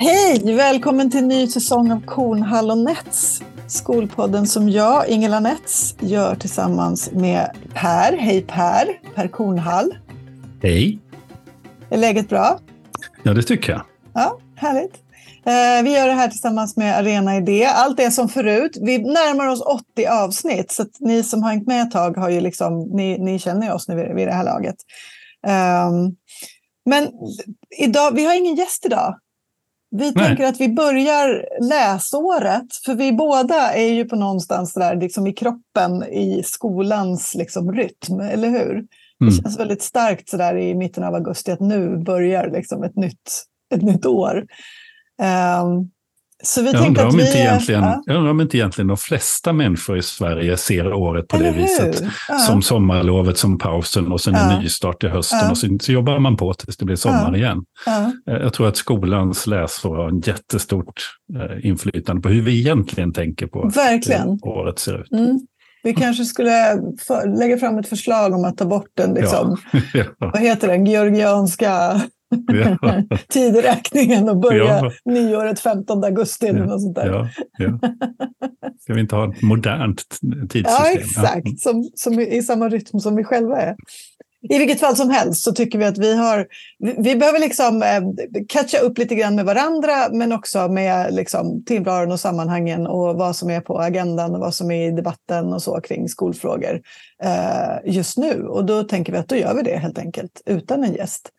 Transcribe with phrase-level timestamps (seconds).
[0.00, 0.54] Hej!
[0.54, 3.42] Välkommen till en ny säsong av Kornhall och Nets.
[3.66, 8.16] Skolpodden som jag, Ingela Nets, gör tillsammans med Per.
[8.16, 9.14] Hej Per!
[9.14, 9.94] Per Kornhall.
[10.62, 10.98] Hej!
[11.90, 12.58] Är läget bra?
[13.22, 13.82] Ja, det tycker jag.
[14.14, 14.94] Ja, härligt.
[15.44, 17.64] Eh, vi gör det här tillsammans med Arena Idé.
[17.64, 18.78] Allt är som förut.
[18.80, 22.40] Vi närmar oss 80 avsnitt, så ni som har hängt med ett tag har ju
[22.40, 24.76] liksom, ni, ni känner oss nu vid det här laget.
[25.46, 26.16] Um,
[26.86, 27.08] men
[27.78, 29.14] idag, vi har ingen gäst idag.
[29.90, 30.26] Vi Nej.
[30.26, 35.32] tänker att vi börjar läsåret, för vi båda är ju på någonstans där liksom i
[35.32, 38.72] kroppen i skolans liksom rytm, eller hur?
[38.72, 38.86] Mm.
[39.20, 42.96] Det känns väldigt starkt så där i mitten av augusti att nu börjar liksom ett,
[42.96, 44.46] nytt, ett nytt år.
[45.62, 45.90] Um,
[46.44, 48.02] så vi jag, undrar om vi, inte egentligen, ja.
[48.06, 51.52] jag undrar om inte egentligen de flesta människor i Sverige ser året på Eller det
[51.52, 51.62] hur?
[51.62, 52.02] viset.
[52.28, 52.38] Ja.
[52.38, 54.52] Som sommarlovet, som pausen och sen ja.
[54.52, 55.38] en nystart i hösten.
[55.42, 55.50] Ja.
[55.50, 57.64] Och så, så, jobbar man på tills det blir sommar igen.
[57.86, 61.02] Eh, jag tror att skolans läsår har en jättestort
[61.34, 64.28] eh, inflytande på hur vi egentligen tänker på Verkligen.
[64.28, 65.12] hur året ser ut.
[65.12, 65.40] Mm.
[65.82, 69.56] Vi kanske skulle för, lägga fram ett förslag om att ta bort den, liksom,
[70.18, 72.00] vad heter den, georgianska
[72.80, 73.02] ja.
[73.28, 74.92] tideräkningen och börja ja.
[75.04, 77.06] nyåret 15 augusti eller något sånt där.
[77.06, 77.78] Ja, ja.
[78.80, 80.02] Ska vi inte ha ett modernt
[80.50, 80.64] tidssystem?
[80.64, 81.60] Ja, exakt.
[81.60, 83.76] Som, som i samma rytm som vi själva är.
[84.50, 86.46] I vilket fall som helst så tycker vi att vi har,
[86.78, 88.02] vi, vi behöver liksom eh,
[88.48, 93.36] catcha upp lite grann med varandra men också med liksom, tillvaron och sammanhangen och vad
[93.36, 96.80] som är på agendan och vad som är i debatten och så kring skolfrågor
[97.22, 98.42] eh, just nu.
[98.42, 101.30] Och då tänker vi att då gör vi det helt enkelt utan en gäst.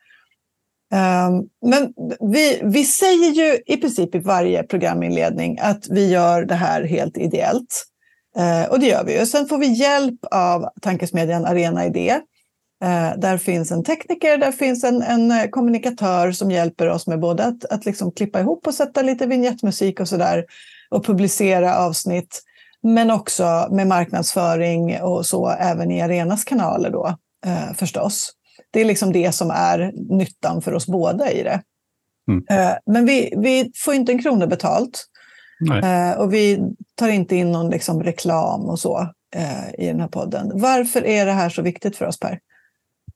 [0.92, 1.94] Ehm, men
[2.32, 7.18] vi, vi säger ju i princip i varje programinledning att vi gör det här helt
[7.18, 7.86] ideellt.
[8.38, 9.26] Ehm, och det gör vi ju.
[9.26, 12.20] Sen får vi hjälp av tankesmedjan Arena Idé.
[12.84, 17.20] Ehm, där finns en tekniker, där finns en, en eh, kommunikatör som hjälper oss med
[17.20, 20.46] både att, att liksom klippa ihop och sätta lite vignettmusik och sådär
[20.90, 22.42] och publicera avsnitt.
[22.84, 28.34] Men också med marknadsföring och så även i Arenas kanaler då eh, förstås.
[28.72, 31.62] Det är liksom det som är nyttan för oss båda i det.
[32.28, 32.44] Mm.
[32.50, 35.06] Eh, men vi, vi får inte en krona betalt.
[35.60, 36.12] Nej.
[36.12, 36.60] Eh, och vi
[36.96, 40.52] tar inte in någon liksom reklam och så eh, i den här podden.
[40.54, 42.40] Varför är det här så viktigt för oss, Per?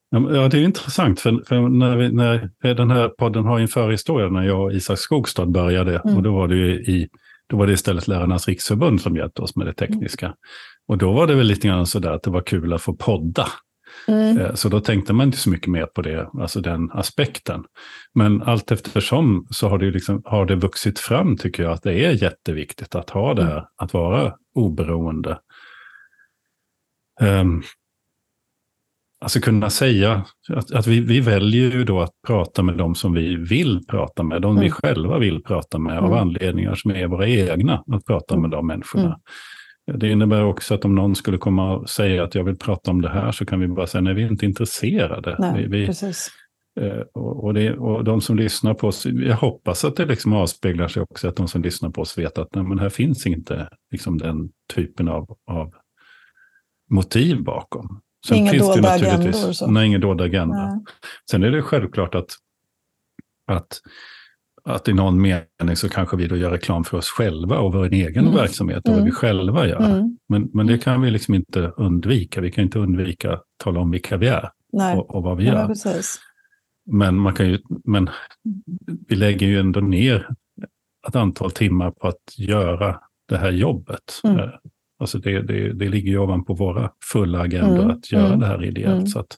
[0.09, 4.29] Ja, det är intressant, för, för när, vi, när den här podden har en förhistoria,
[4.29, 6.17] när jag och Isak Skogstad började, mm.
[6.17, 7.09] och då var det i
[7.47, 10.25] då var det istället Lärarnas riksförbund som hjälpte oss med det tekniska.
[10.25, 10.37] Mm.
[10.87, 13.47] Och då var det väl lite grann sådär att det var kul att få podda.
[14.07, 14.37] Mm.
[14.37, 17.63] Eh, så då tänkte man inte så mycket mer på det, alltså den aspekten.
[18.13, 22.05] Men allt eftersom så har det, liksom, har det vuxit fram, tycker jag, att det
[22.05, 23.65] är jätteviktigt att ha det här, mm.
[23.77, 25.39] att vara oberoende.
[27.21, 27.63] Um,
[29.21, 33.13] alltså kunna säga att, att vi, vi väljer ju då att prata med de som
[33.13, 34.63] vi vill prata med, de mm.
[34.63, 36.19] vi själva vill prata med av mm.
[36.19, 39.19] anledningar som är våra egna, att prata med de människorna.
[39.85, 43.01] Det innebär också att om någon skulle komma och säga att jag vill prata om
[43.01, 45.35] det här så kan vi bara säga nej, vi är inte intresserade.
[45.39, 46.31] Nej, vi, precis.
[46.79, 50.33] Eh, och, och, det, och de som lyssnar på oss, jag hoppas att det liksom
[50.33, 53.27] avspeglar sig också, att de som lyssnar på oss vet att nej, men här finns
[53.27, 55.73] inte liksom den typen av, av
[56.89, 58.01] motiv bakom.
[58.27, 59.71] Sen inga finns dolda agendor?
[59.71, 60.81] Nej, ingen dolda agenda.
[61.31, 62.29] Sen är det självklart att,
[63.47, 63.81] att
[64.65, 67.93] att i någon mening så kanske vi då gör reklam för oss själva och vår
[67.93, 68.35] egen mm.
[68.35, 68.97] verksamhet och mm.
[68.97, 69.15] vad vi mm.
[69.15, 69.85] själva gör.
[69.85, 70.17] Mm.
[70.29, 72.41] Men, men det kan vi liksom inte undvika.
[72.41, 74.49] Vi kan inte undvika att tala om vilka vi är
[74.95, 75.75] och, och, vad vi gör.
[75.85, 76.01] Ja,
[76.85, 78.09] men, man kan ju, men
[79.07, 80.27] vi lägger ju ändå ner
[81.07, 84.21] ett antal timmar på att göra det här jobbet.
[84.23, 84.39] Mm.
[84.39, 84.49] Eh,
[84.99, 89.09] alltså det, det, det ligger ju ovanpå våra fulla agendor att göra det här ideellt.
[89.09, 89.37] Så att,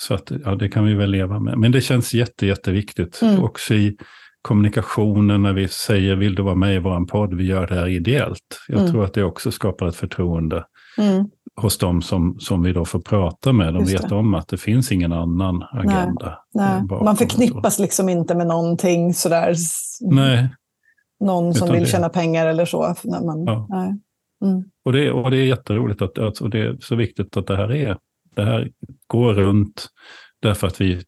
[0.00, 1.58] så att, ja, det kan vi väl leva med.
[1.58, 3.22] Men det känns jätte, jätteviktigt.
[3.22, 3.44] Mm.
[3.44, 3.96] Också i
[4.42, 7.88] kommunikationen när vi säger vill du vara med i vår podd, vi gör det här
[7.88, 8.60] ideellt.
[8.68, 8.92] Jag mm.
[8.92, 10.64] tror att det också skapar ett förtroende
[10.98, 11.30] mm.
[11.56, 13.74] hos dem som, som vi då får prata med.
[13.74, 16.38] De vet om att det finns ingen annan agenda.
[16.54, 16.82] Nej.
[16.90, 17.02] Nej.
[17.04, 19.54] Man förknippas liksom inte med någonting sådär.
[20.00, 20.48] Nej.
[21.20, 21.88] Någon som vill det...
[21.88, 22.94] tjäna pengar eller så.
[23.04, 23.68] När man, ja.
[24.44, 24.64] Mm.
[24.84, 27.56] Och, det, och det är jätteroligt att, att, och det är så viktigt att det
[27.56, 27.96] här är
[28.38, 28.70] det här
[29.06, 29.88] går runt
[30.42, 31.02] därför att vi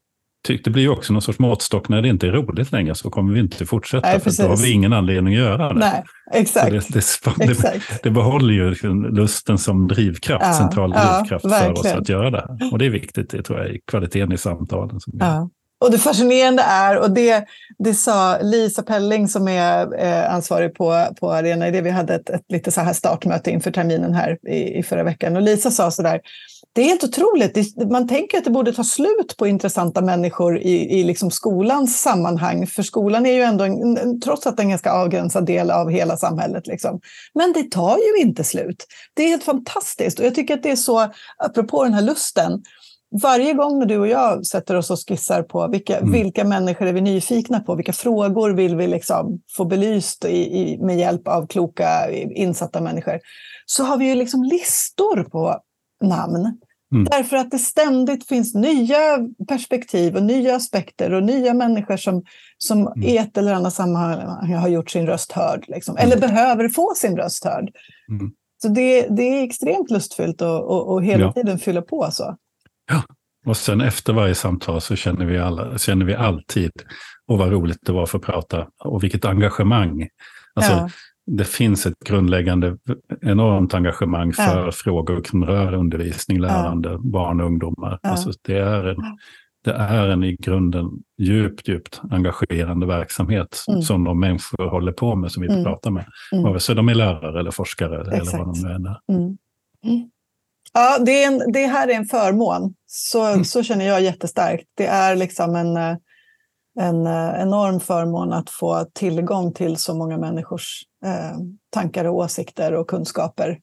[0.49, 3.35] det blir ju också någon sorts måttstock när det inte är roligt längre så kommer
[3.35, 4.09] vi inte fortsätta.
[4.09, 5.79] Nej, för då har vi ingen anledning att göra det.
[5.79, 6.71] Nej, exakt.
[6.71, 6.93] Det,
[7.38, 8.03] det, exakt.
[8.03, 8.75] det, behåller ju
[9.11, 12.69] lusten som drivkraft, ja, central drivkraft ja, för oss att göra det.
[12.73, 15.00] Och det är viktigt, det tror jag, i kvaliteten i samtalen.
[15.00, 15.50] Som ja.
[15.81, 17.44] Och det fascinerande är, och det,
[17.79, 22.31] det sa Lisa Pelling som är eh, ansvarig på, på Arena Idé, vi hade ett,
[22.31, 25.91] ett lite så här startmöte inför terminen här i, i förra veckan, och Lisa sa
[25.91, 26.21] sådär,
[26.73, 27.77] det är helt otroligt.
[27.91, 32.67] Man tänker att det borde ta slut på intressanta människor i, i liksom skolans sammanhang.
[32.67, 35.91] För skolan är ju ändå, en, trots att den är en ganska avgränsad del av
[35.91, 36.67] hela samhället.
[36.67, 37.00] Liksom.
[37.35, 38.87] Men det tar ju inte slut.
[39.15, 40.19] Det är helt fantastiskt.
[40.19, 42.62] Och jag tycker att det är så, apropå den här lusten,
[43.23, 46.12] varje gång när du och jag sätter oss och skissar på vilka, mm.
[46.12, 50.79] vilka människor är vi nyfikna på, vilka frågor vill vi liksom få belyst i, i,
[50.79, 53.21] med hjälp av kloka, insatta människor,
[53.67, 55.61] så har vi ju liksom listor på
[56.05, 56.59] namn.
[56.93, 57.05] Mm.
[57.05, 58.99] Därför att det ständigt finns nya
[59.49, 62.25] perspektiv och nya aspekter och nya människor som,
[62.59, 63.03] som mm.
[63.03, 65.65] i ett eller annat sammanhang har gjort sin röst hörd.
[65.69, 66.06] Liksom, mm.
[66.06, 67.71] Eller behöver få sin röst hörd.
[68.11, 68.33] Mm.
[68.63, 71.33] Så det, det är extremt lustfyllt att hela ja.
[71.33, 72.37] tiden fylla på så.
[72.91, 73.03] Ja,
[73.47, 76.71] och sen efter varje samtal så känner vi, alla, känner vi alltid,
[77.27, 80.09] och vad roligt det var för att prata, och vilket engagemang.
[80.55, 80.91] Alltså, ja
[81.37, 82.77] det finns ett grundläggande
[83.23, 84.73] enormt engagemang för ja.
[84.73, 86.99] frågor som rör undervisning, lärande, ja.
[86.99, 87.99] barn och ungdomar.
[88.03, 88.97] Alltså det, är en,
[89.65, 93.83] det är en i grunden djupt, djupt engagerande verksamhet mm.
[93.83, 95.65] som de människor håller på med, som vi mm.
[95.65, 96.05] pratar med.
[96.33, 96.45] Mm.
[96.45, 98.35] Vare sig de är lärare eller forskare Exakt.
[98.35, 98.97] eller vad de nu är.
[100.72, 102.75] Ja, det, är en, det här är en förmån.
[102.87, 103.44] Så, mm.
[103.44, 104.64] så känner jag jättestarkt.
[104.75, 105.96] Det är liksom en eh,
[106.81, 111.38] en eh, enorm förmån att få tillgång till så många människors eh,
[111.70, 113.58] tankar och åsikter och kunskaper.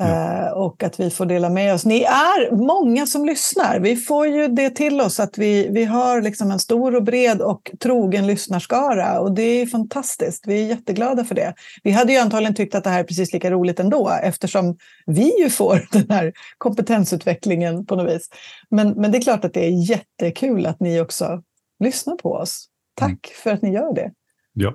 [0.00, 0.46] Ja.
[0.46, 1.84] Eh, och att vi får dela med oss.
[1.84, 3.80] Ni är många som lyssnar.
[3.80, 7.42] Vi får ju det till oss att vi, vi har liksom en stor och bred
[7.42, 9.20] och trogen lyssnarskara.
[9.20, 10.46] Och det är fantastiskt.
[10.46, 11.54] Vi är jätteglada för det.
[11.82, 14.76] Vi hade ju antagligen tyckt att det här är precis lika roligt ändå eftersom
[15.06, 18.28] vi ju får den här kompetensutvecklingen på något vis.
[18.70, 21.42] Men, men det är klart att det är jättekul att ni också
[21.84, 22.66] lyssna på oss.
[22.94, 23.18] Tack mm.
[23.42, 24.12] för att ni gör det.
[24.52, 24.74] Ja.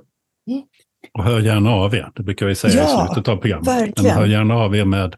[1.13, 3.68] Och hör gärna av er, det brukar vi säga ja, i slutet av programmet.
[3.68, 4.04] Verkligen.
[4.04, 5.16] Men hör gärna av er med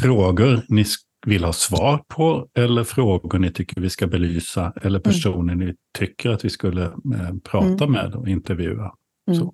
[0.00, 0.84] frågor ni
[1.26, 5.02] vill ha svar på eller frågor ni tycker vi ska belysa eller mm.
[5.02, 5.66] personer mm.
[5.66, 7.92] ni tycker att vi skulle eh, prata mm.
[7.92, 8.92] med och intervjua.
[9.30, 9.48] Mm.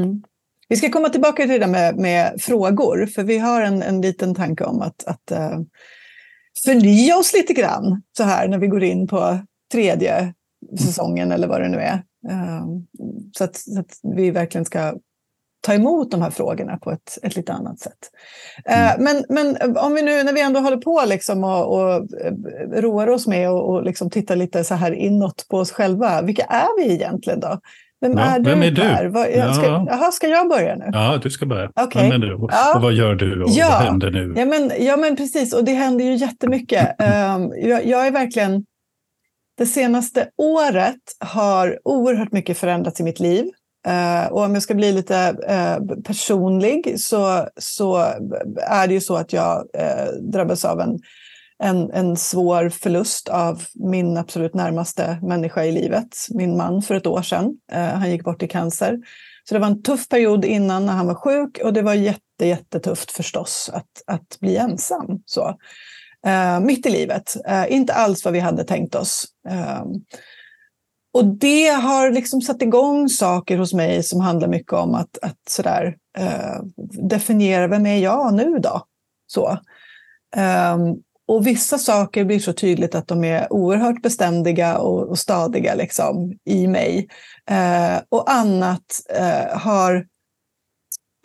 [0.00, 0.22] Mm.
[0.68, 4.00] Vi ska komma tillbaka till det där med, med frågor, för vi har en, en
[4.00, 5.60] liten tanke om att, att uh,
[6.64, 9.38] förnya oss lite grann så här när vi går in på
[9.72, 10.34] tredje
[10.78, 12.02] säsongen eller vad det nu är.
[12.30, 12.86] Ehm,
[13.36, 14.94] så att, så att vi verkligen ska
[15.60, 18.10] ta emot de här frågorna på ett, ett lite annat sätt.
[18.64, 19.04] Mm.
[19.04, 22.32] Men, men om vi nu, när vi ändå håller på liksom och, och eh,
[22.82, 26.42] roar oss med och, och liksom tittar lite så här inåt på oss själva, vilka
[26.42, 27.60] är vi egentligen då?
[28.00, 28.50] Vem ja, är du?
[28.50, 28.82] Vem är du?
[29.30, 29.86] Jag ska, ja.
[29.90, 30.90] Jaha, ska jag börja nu?
[30.92, 31.70] Ja, du ska börja.
[31.84, 32.10] Okay.
[32.10, 32.34] Vem är du?
[32.34, 32.76] Och, ja.
[32.76, 33.42] och vad gör du?
[33.42, 33.68] Och ja.
[33.70, 34.34] vad händer nu?
[34.36, 35.52] Ja men, ja, men precis.
[35.52, 36.88] Och det händer ju jättemycket.
[37.00, 38.64] um, jag, jag är verkligen
[39.58, 43.50] det senaste året har oerhört mycket förändrats i mitt liv.
[43.86, 47.96] Eh, och om jag ska bli lite eh, personlig så, så
[48.56, 50.98] är det ju så att jag eh, drabbas av en,
[51.58, 57.06] en, en svår förlust av min absolut närmaste människa i livet, min man för ett
[57.06, 57.54] år sedan.
[57.72, 58.98] han gick bort i cancer.
[59.48, 62.46] Så det var en tuff period innan när han var sjuk och det var jätte,
[62.46, 65.22] jättetufft förstås att, att bli ensam.
[65.26, 65.56] Så
[66.26, 67.36] eh, mitt i livet.
[67.46, 69.24] Eh, inte alls vad vi hade tänkt oss.
[69.48, 69.84] Eh,
[71.12, 75.38] och det har liksom satt igång saker hos mig som handlar mycket om att, att
[75.48, 76.62] sådär, eh,
[77.08, 78.82] definiera vem är jag nu då?
[79.26, 79.58] Så.
[80.36, 80.96] Ehm,
[81.28, 86.38] och vissa saker blir så tydligt att de är oerhört beständiga och, och stadiga liksom,
[86.44, 87.08] i mig.
[87.50, 90.06] Eh, och annat eh, har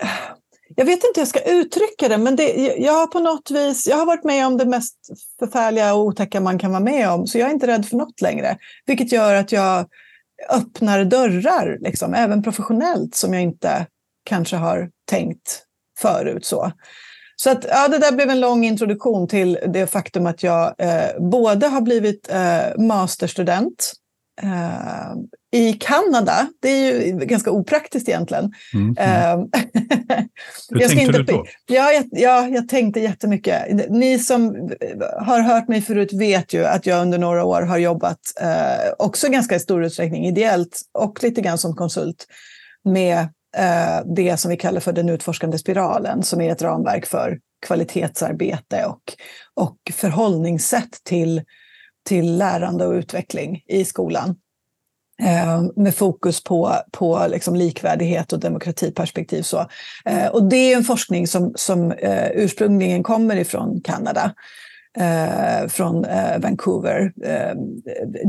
[0.01, 0.36] eh,
[0.75, 3.88] jag vet inte hur jag ska uttrycka det, men det, jag har på något vis,
[3.88, 4.96] jag har varit med om det mest
[5.40, 8.22] förfärliga och otäcka man kan vara med om, så jag är inte rädd för något
[8.22, 8.58] längre.
[8.86, 9.86] Vilket gör att jag
[10.50, 13.88] öppnar dörrar, liksom, även professionellt, som jag inte
[14.25, 15.63] kanske har tänkt
[16.00, 16.46] förut.
[16.46, 16.72] Så.
[17.36, 21.20] Så att, ja, det där blev en lång introduktion till det faktum att jag eh,
[21.20, 23.94] både har blivit eh, masterstudent
[24.42, 25.12] eh,
[25.51, 28.53] i Kanada, det är ju ganska opraktiskt egentligen.
[28.74, 29.39] Mm, mm.
[29.39, 29.46] Uh,
[30.70, 31.46] Hur jag tänkte inte, du då?
[31.65, 33.89] Ja jag, ja, jag tänkte jättemycket.
[33.89, 34.70] Ni som
[35.20, 39.29] har hört mig förut vet ju att jag under några år har jobbat, uh, också
[39.29, 42.27] ganska i stor utsträckning ideellt och lite grann som konsult,
[42.84, 43.27] med
[44.15, 49.01] det som vi kallar för den utforskande spiralen, som är ett ramverk för kvalitetsarbete och,
[49.55, 51.41] och förhållningssätt till
[52.05, 54.36] till lärande och utveckling i skolan.
[55.22, 59.42] Eh, med fokus på, på liksom likvärdighet och demokratiperspektiv.
[59.42, 59.68] Så.
[60.06, 64.34] Eh, och det är en forskning som, som eh, ursprungligen kommer ifrån Kanada.
[65.70, 66.06] från
[66.38, 67.13] Vancouver.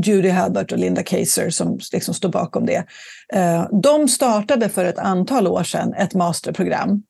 [0.05, 2.83] Judy Halbert och Linda Kaiser som liksom står bakom det.
[3.83, 7.03] De startade för ett antal år sedan ett masterprogram,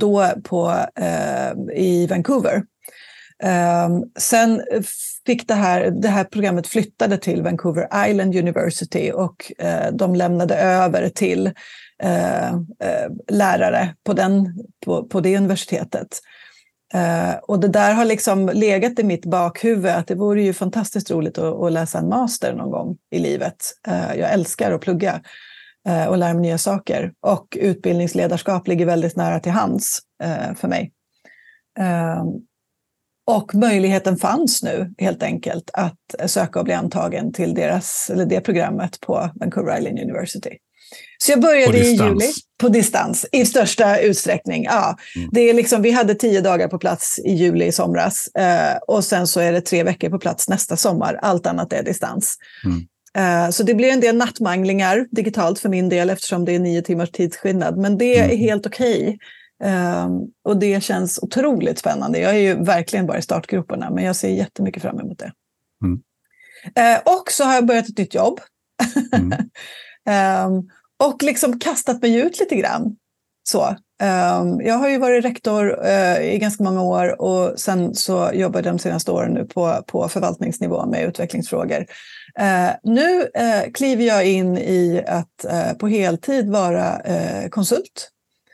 [0.00, 0.74] då på,
[1.74, 2.62] i Vancouver.
[3.42, 4.62] Ehm, sen
[5.26, 10.56] fick det här, det här programmet flyttade till Vancouver Island University och eh, de lämnade
[10.56, 11.46] över till
[12.02, 16.20] eh, eh, lärare på, den, på, på det universitetet.
[17.42, 21.38] Och det där har liksom legat i mitt bakhuvud att det vore ju fantastiskt roligt
[21.38, 23.56] att, att läsa en master någon gång i livet.
[24.16, 25.20] Jag älskar att plugga
[26.08, 27.12] och lära mig nya saker.
[27.20, 30.00] Och utbildningsledarskap ligger väldigt nära till hands
[30.56, 30.92] för mig.
[31.78, 32.26] Ehm,
[33.26, 38.40] och möjligheten fanns nu helt enkelt att söka och bli antagen till deras, eller det
[38.40, 40.50] programmet på Vancouver Island University.
[41.18, 44.64] Så jag började i juli på distans i största utsträckning.
[44.64, 45.28] Ja, mm.
[45.32, 49.04] det är liksom, vi hade tio dagar på plats i juli i somras eh, och
[49.04, 51.18] sen så är det tre veckor på plats nästa sommar.
[51.22, 52.36] Allt annat är distans.
[52.64, 52.86] Mm.
[53.18, 56.82] Eh, så det blir en del nattmanglingar digitalt för min del eftersom det är nio
[56.82, 57.78] timmars tidsskillnad.
[57.78, 58.30] Men det mm.
[58.30, 59.02] är helt okej.
[59.02, 59.18] Okay.
[59.62, 60.08] Um, eh,
[60.44, 62.18] och det känns otroligt spännande.
[62.18, 65.32] Jag är ju verkligen bara i startgroparna, men jag ser jättemycket fram emot det.
[65.84, 66.02] Mm.
[66.78, 68.40] Uh, och så har jag börjat ett nytt jobb.
[69.12, 69.32] Mm.
[70.46, 70.70] um,
[71.08, 72.96] och liksom kastat mig ut lite grann.
[73.44, 73.76] Så,
[74.60, 78.74] jag har ju varit rektor uh, i ganska många år och sen så jobbar jag
[78.74, 81.86] de senaste åren nu på, på förvaltningsnivå med utvecklingsfrågor.
[82.82, 87.00] Nu uh, kliver jag in i att på heltid vara
[87.50, 88.12] konsult.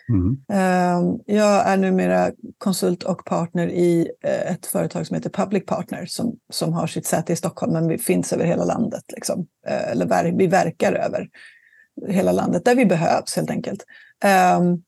[0.08, 0.36] Mm.
[0.52, 6.06] Ehm, jag är numera konsult och partner i eh, ett företag som heter Public Partner
[6.06, 9.04] som, som har sitt säte i Stockholm men vi finns över hela landet.
[9.14, 9.46] Liksom.
[9.68, 11.28] Eh, eller vi verkar över
[12.08, 13.84] hela landet, där vi behövs helt enkelt.
[14.24, 14.82] Ehm,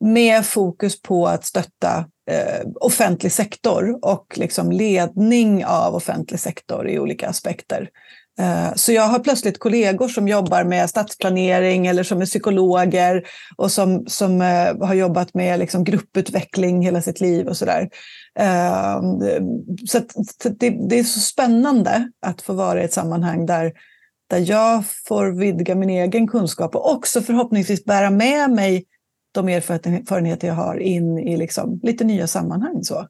[0.00, 1.98] med fokus på att stötta
[2.30, 7.90] eh, offentlig sektor och liksom ledning av offentlig sektor i olika aspekter.
[8.38, 13.22] Eh, så jag har plötsligt kollegor som jobbar med stadsplanering eller som är psykologer
[13.56, 17.88] och som, som eh, har jobbat med liksom, grupputveckling hela sitt liv och sådär.
[18.38, 19.20] Ehm,
[19.86, 20.00] så
[20.48, 23.72] det, det, är så spännande att få vara i ett sammanhang där
[24.30, 28.84] där jag får vidga min egen kunskap och också förhoppningsvis bära med mig
[29.34, 32.84] de erfarenheter jag har in i liksom lite nya sammanhang.
[32.84, 33.06] Så,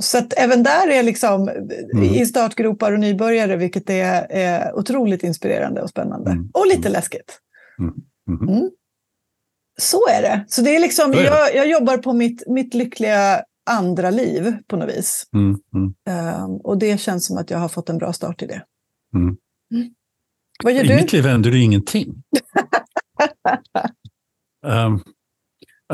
[0.00, 2.04] så att även där är liksom mm.
[2.04, 6.30] i startgropar och nybörjare, vilket är, är otroligt inspirerande och spännande.
[6.30, 6.50] Mm.
[6.54, 6.92] Och lite mm.
[6.92, 7.40] läskigt.
[7.78, 7.94] Mm.
[8.30, 8.56] Mm-hmm.
[8.56, 8.70] Mm.
[9.80, 10.44] Så är det.
[10.48, 11.22] Så det är liksom, det.
[11.22, 15.26] Jag, jag, jobbar på mitt, mitt lyckliga andra liv på något vis.
[15.32, 18.64] Um, och det känns som att jag har fått en bra start i det.
[19.16, 19.36] Mm.
[20.64, 20.96] Vad gör I du?
[20.96, 22.22] mitt liv händer det ingenting.
[24.66, 25.02] um,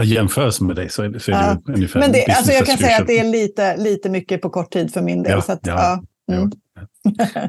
[0.02, 1.62] jämförelse med dig så är, så är ja.
[1.66, 4.50] det ungefär Men det, alltså Jag kan säga att det är lite, lite mycket på
[4.50, 5.32] kort tid för min del.
[5.32, 6.34] Ja, så att, ja, ja.
[6.34, 6.50] Mm.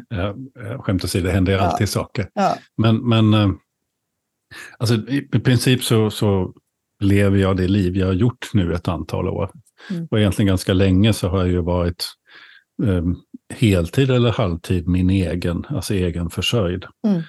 [0.10, 0.36] ja.
[0.80, 2.28] Skämt åsido, det händer alltid saker.
[2.78, 3.58] Men, men ehm,
[4.78, 6.54] alltså, i, i princip så, så
[7.00, 9.52] lever jag det liv jag har gjort nu ett antal år.
[9.90, 10.08] Mm.
[10.12, 12.06] Och egentligen ganska länge så har jag ju varit
[12.84, 13.18] um,
[13.54, 16.86] heltid eller halvtid min egen, alltså egen försörjd.
[17.08, 17.22] Mm.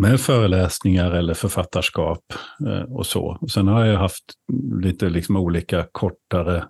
[0.00, 2.24] Med föreläsningar eller författarskap
[2.66, 3.38] eh, och så.
[3.52, 4.24] Sen har jag haft
[4.82, 6.64] lite liksom olika kortare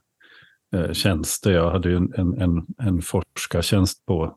[0.75, 1.53] eh, tjänster.
[1.53, 4.37] Jag hade ju en, en, en forskartjänst på,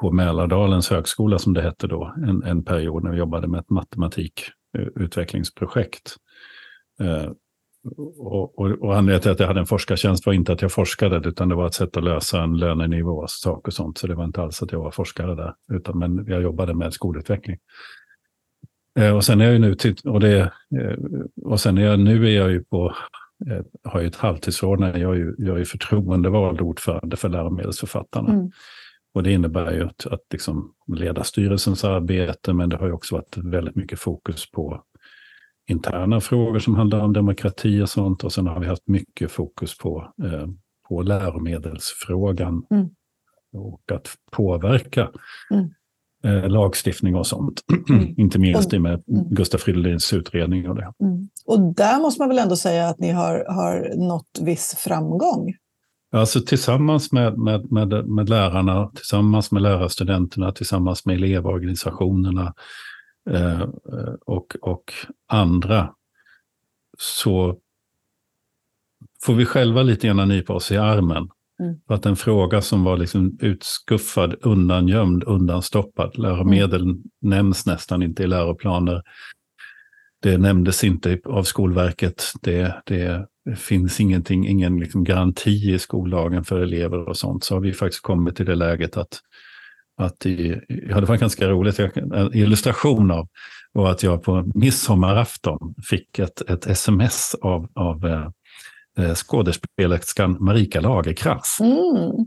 [0.00, 3.70] på Mälardalens högskola som det hette då, en, en period när vi jobbade med ett
[3.70, 6.16] matematikutvecklingsprojekt.
[7.00, 7.30] Eh,
[8.18, 11.28] och, och, och anledningen till att jag hade en forskartjänst var inte att jag forskade,
[11.28, 13.98] utan det var ett sätt att lösa en lönenivå, sak och sånt.
[13.98, 16.92] Så det var inte alls att jag var forskare där, utan men jag jobbade med
[16.92, 17.58] skolutveckling.
[18.98, 20.98] Eh, och sen är jag nu, och, det, eh,
[21.44, 22.94] och sen är jag, nu är jag ju på,
[23.50, 28.32] eh, har ju ett halvtidsförordnande, jag är ju, jag är förtroendevald ordförande för läromedelsförfattarna.
[28.32, 28.50] Mm.
[29.14, 33.14] Och det innebär ju att, att liksom leda styrelsens arbete, men det har ju också
[33.14, 34.84] varit väldigt mycket fokus på
[35.68, 38.24] interna frågor som handlar om demokrati och sånt.
[38.24, 40.46] Och sen har vi haft mycket fokus på, eh,
[40.88, 42.88] på läromedelsfrågan mm.
[43.52, 45.10] och att påverka
[45.50, 45.70] mm.
[46.24, 47.60] eh, lagstiftning och sånt.
[47.90, 48.14] Mm.
[48.16, 49.24] Inte minst och, med mm.
[49.30, 50.92] Gustaf Fridolins utredning och det.
[51.02, 51.28] Mm.
[51.46, 55.54] Och där måste man väl ändå säga att ni har, har nått viss framgång?
[56.12, 62.54] Alltså tillsammans med, med, med, med lärarna, tillsammans med lärarstudenterna, tillsammans med elevorganisationerna,
[64.26, 64.92] och, och
[65.28, 65.94] andra
[66.98, 67.58] så
[69.22, 71.28] får vi själva lite grann nypa oss i armen.
[71.62, 71.80] Mm.
[71.86, 77.02] För att en fråga som var liksom utskuffad, undangömd, undanstoppad, läromedel mm.
[77.20, 79.02] nämns nästan inte i läroplaner.
[80.22, 82.24] det nämndes inte av Skolverket.
[82.42, 87.44] Det, det finns ingenting, ingen liksom garanti i skollagen för elever och sånt.
[87.44, 89.20] Så har vi faktiskt kommit till det läget att,
[89.98, 93.28] att i, ja, det var ganska roligt, en illustration av
[93.72, 98.28] var att jag på midsommarafton fick ett, ett sms av, av eh,
[98.98, 101.58] eh skådespelerskan Marika Lagerkrans.
[101.60, 102.26] Mm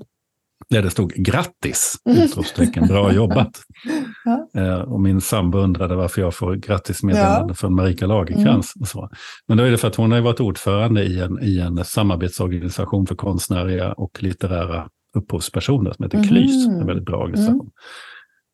[0.71, 1.95] där det stod grattis!
[2.05, 2.21] Mm.
[2.21, 3.61] Utropstecken, bra jobbat.
[4.25, 4.61] ja.
[4.61, 7.53] eh, och min sambo undrade varför jag får grattismeddelande ja.
[7.53, 8.75] från Marika Lagerkrans.
[8.75, 8.81] Mm.
[8.81, 9.09] Och så.
[9.47, 13.07] Men då är det för att hon har varit ordförande i en, i en samarbetsorganisation
[13.07, 16.29] för konstnärliga och litterära upphovspersoner som heter mm.
[16.29, 17.71] KLYS, en väldigt bra organisation.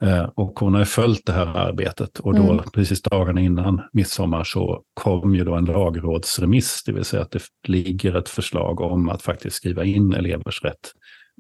[0.02, 0.20] Mm.
[0.20, 2.66] Eh, och hon har följt det här arbetet och då mm.
[2.74, 7.42] precis dagarna innan midsommar så kom ju då en lagrådsremiss, det vill säga att det
[7.68, 10.92] ligger ett förslag om att faktiskt skriva in elevers rätt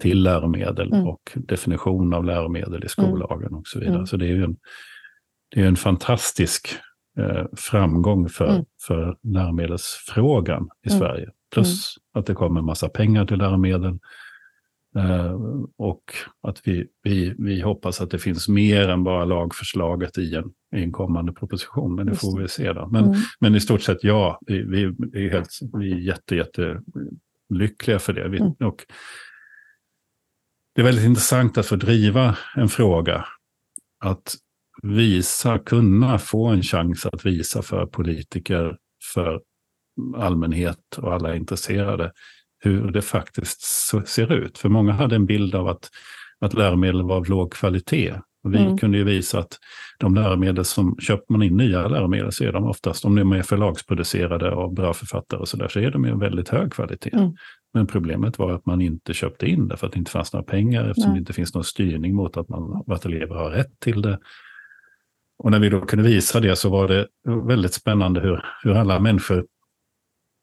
[0.01, 1.07] till läromedel mm.
[1.07, 3.95] och definition av läromedel i skollagen och så vidare.
[3.95, 4.07] Mm.
[4.07, 4.55] Så det är ju en,
[5.55, 6.69] det är en fantastisk
[7.19, 8.65] eh, framgång för, mm.
[8.87, 10.99] för läromedelsfrågan i mm.
[10.99, 11.29] Sverige.
[11.53, 13.99] Plus att det kommer en massa pengar till läromedel.
[14.97, 15.31] Eh,
[15.77, 16.03] och
[16.41, 20.83] att vi, vi, vi hoppas att det finns mer än bara lagförslaget i en, i
[20.83, 21.95] en kommande proposition.
[21.95, 22.87] Men det får vi se då.
[22.87, 23.19] Men, mm.
[23.39, 26.81] men i stort sett ja, vi, vi, vi är, helt, vi är jätte, jätte
[27.49, 28.29] lyckliga för det.
[28.29, 28.51] Vi, mm.
[28.51, 28.85] och
[30.75, 33.25] det är väldigt intressant att få driva en fråga.
[33.99, 34.35] Att
[34.83, 38.77] visa, kunna få en chans att visa för politiker,
[39.13, 39.41] för
[40.15, 42.11] allmänhet och alla intresserade
[42.59, 43.61] hur det faktiskt
[44.05, 44.57] ser ut.
[44.57, 45.89] För många hade en bild av att,
[46.39, 48.13] att läromedel var av låg kvalitet.
[48.43, 48.77] Och vi mm.
[48.77, 49.57] kunde ju visa att
[49.99, 53.41] de läromedel som köper man in nya läromedel så är de oftast, om de är
[53.41, 57.13] förlagsproducerade av bra författare och så där, så är de ju väldigt hög kvalitet.
[57.13, 57.35] Mm.
[57.73, 60.43] Men problemet var att man inte köpte in det för att det inte fanns några
[60.43, 61.15] pengar eftersom Nej.
[61.15, 64.19] det inte finns någon styrning mot att, man, att elever har rätt till det.
[65.39, 67.07] Och när vi då kunde visa det så var det
[67.47, 69.45] väldigt spännande hur, hur alla människor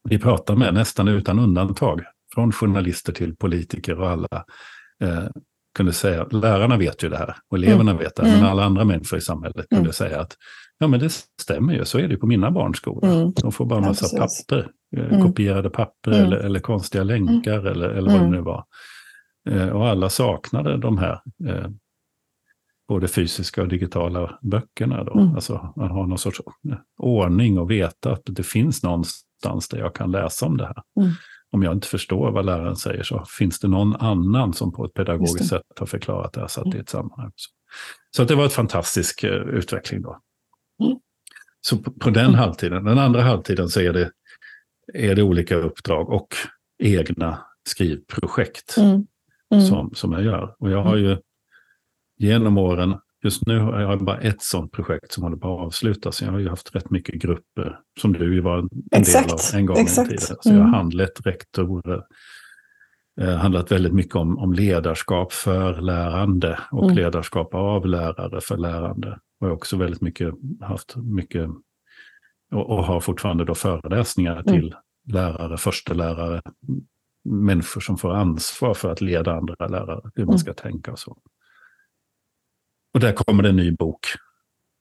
[0.08, 2.00] vi pratar med, nästan utan undantag,
[2.34, 4.44] från journalister till politiker och alla,
[5.02, 5.24] eh,
[5.76, 7.96] kunde säga, lärarna vet ju det här och eleverna mm.
[7.96, 8.34] vet det, mm.
[8.40, 9.92] men alla andra människor i samhället kunde mm.
[9.92, 10.36] säga att
[10.78, 13.04] ja men det stämmer ju, så är det på mina barnskolor.
[13.04, 13.32] Mm.
[13.36, 15.22] De får bara en massa ja, papper, eh, mm.
[15.22, 16.24] kopierade papper mm.
[16.24, 18.64] eller, eller konstiga länkar eller, eller vad det nu var.
[19.50, 21.68] Eh, och alla saknade de här eh,
[22.88, 25.04] både fysiska och digitala böckerna.
[25.04, 25.12] Då.
[25.12, 25.34] Mm.
[25.34, 26.40] Alltså man har någon sorts
[26.98, 30.82] ordning och veta att det finns någonstans där jag kan läsa om det här.
[31.00, 31.12] Mm
[31.54, 34.94] om jag inte förstår vad läraren säger så finns det någon annan som på ett
[34.94, 36.76] pedagogiskt sätt har förklarat det här satt mm.
[36.76, 37.32] i ett sammanhang.
[38.16, 40.20] Så det var en fantastisk uh, utveckling då.
[40.84, 40.98] Mm.
[41.60, 42.34] Så på, på den mm.
[42.34, 44.10] halvtiden, den andra halvtiden så är det,
[44.94, 46.28] är det olika uppdrag och
[46.82, 49.06] egna skrivprojekt mm.
[49.54, 49.66] Mm.
[49.66, 50.54] Som, som jag gör.
[50.58, 51.16] Och jag har ju
[52.18, 56.22] genom åren Just nu har jag bara ett sånt projekt som håller på att avslutas.
[56.22, 59.28] Jag har ju haft rätt mycket grupper, som du ju var en Exakt.
[59.28, 60.18] del av en gång i tiden.
[60.18, 60.58] Så mm.
[60.58, 60.74] jag har mm.
[60.74, 62.02] handlat rektorer,
[63.20, 66.96] eh, handlat väldigt mycket om, om ledarskap för lärande och mm.
[66.96, 69.08] ledarskap av lärare för lärande.
[69.10, 71.48] Och jag har också väldigt mycket haft mycket,
[72.52, 74.44] och, och har fortfarande då föreläsningar mm.
[74.44, 74.74] till
[75.12, 76.42] lärare, förstelärare,
[77.24, 80.38] människor som får ansvar för att leda andra lärare, hur man mm.
[80.38, 81.18] ska tänka och så.
[82.94, 84.06] Och där kommer det en ny bok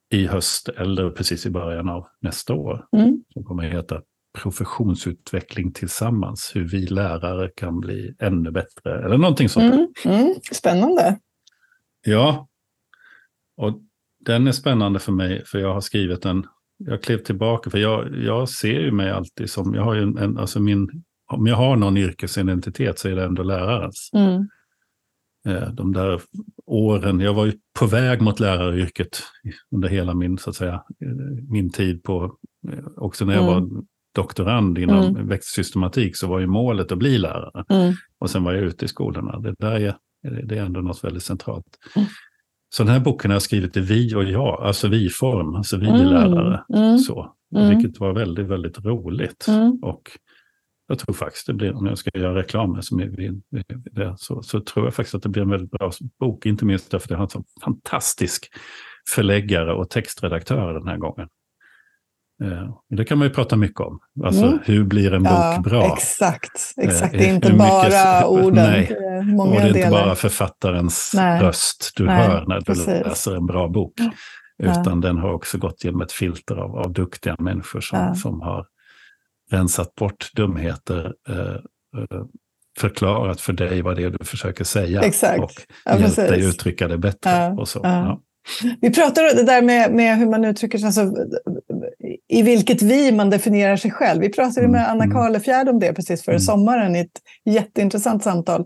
[0.10, 2.86] i höst eller precis i början av nästa år.
[2.98, 3.24] Mm.
[3.34, 4.02] Som kommer att heta
[4.42, 9.06] Professionsutveckling tillsammans, hur vi lärare kan bli ännu bättre.
[9.06, 9.74] Eller någonting sånt.
[9.74, 9.88] Mm.
[10.06, 10.36] Mm.
[10.52, 11.20] Spännande.
[12.06, 12.48] Ja,
[13.58, 13.82] och
[14.20, 16.46] den är spännande för mig för jag har skrivit den.
[16.78, 20.38] Jag klev tillbaka för jag, jag ser ju mig alltid som, jag har ju en,
[20.38, 24.10] alltså min, om jag har någon yrkesidentitet så är det ändå lärarens.
[24.14, 24.48] Mm.
[25.48, 26.22] Eh, de där
[26.66, 29.24] åren, jag var ju på väg mot läraryrket
[29.72, 32.38] under hela min, så att säga, eh, min tid på,
[32.72, 33.54] eh, också när jag mm.
[33.54, 33.84] var
[34.16, 35.28] doktorand inom mm.
[35.28, 37.66] växtsystematik så var ju målet att bli lärare.
[37.70, 37.94] Mm.
[38.20, 39.40] Och sen var jag ute i skolorna.
[39.40, 39.96] Det där är,
[40.44, 41.66] det är ändå något väldigt centralt.
[41.96, 42.08] Mm.
[42.76, 45.88] Så den här boken har jag skrivit i vi och jag, alltså vi-form, alltså vi
[45.88, 46.06] mm.
[46.06, 46.64] lärare.
[46.76, 46.98] Mm.
[46.98, 47.36] Så,
[47.70, 49.46] Vilket var väldigt, väldigt roligt.
[49.82, 50.12] Och
[50.88, 53.34] jag tror faktiskt det blir, om jag ska göra reklam som är
[53.92, 56.46] det, så, så tror jag faktiskt att det blir en väldigt bra bok.
[56.46, 58.50] Inte minst därför att jag har en så fantastisk
[59.10, 61.28] förläggare och textredaktör den här gången.
[62.44, 64.00] Eh, det kan man ju prata mycket om.
[64.24, 64.60] Alltså mm.
[64.64, 65.94] hur blir en bok ja, bra?
[65.94, 67.14] Exakt, exakt.
[67.14, 68.54] Eh, det är inte bara mycket, orden.
[68.54, 69.88] Nej, många och det är delar.
[69.88, 71.42] inte bara författarens nej.
[71.42, 72.88] röst du nej, hör när du precis.
[72.88, 73.94] läser en bra bok.
[74.58, 74.82] Ja.
[74.82, 78.16] Utan den har också gått genom ett filter av, av duktiga människor som, ja.
[78.16, 78.66] som har
[79.52, 82.24] rensat bort dumheter, eh, eh,
[82.80, 85.40] förklarat för dig vad det är du försöker säga Exakt.
[85.40, 85.52] och
[85.86, 87.30] ja, hjälpt dig uttrycka det bättre.
[87.32, 87.80] Ja, och så.
[87.84, 88.22] Ja.
[88.82, 90.86] Vi pratade det där med, med hur man uttrycker sig.
[90.86, 91.14] Alltså,
[92.30, 94.22] i vilket vi man definierar sig själv.
[94.22, 95.16] Vi pratade med Anna Mm.
[95.16, 96.42] Karlefjärd om det precis före Mm.
[96.42, 98.66] sommaren i ett jätteintressant samtal.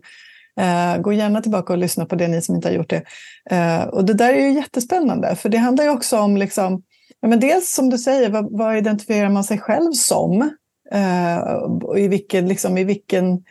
[0.59, 3.03] Eh, gå gärna tillbaka och lyssna på det, ni som inte har gjort det.
[3.51, 6.81] Eh, och det där är ju jättespännande, för det handlar ju också om, liksom,
[7.19, 10.49] ja, men dels som du säger, vad, vad identifierar man sig själv som?
[11.83, 13.43] Och i vilken, liksom, i vilken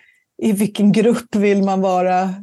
[0.42, 2.35] i vilken grupp vill man vara,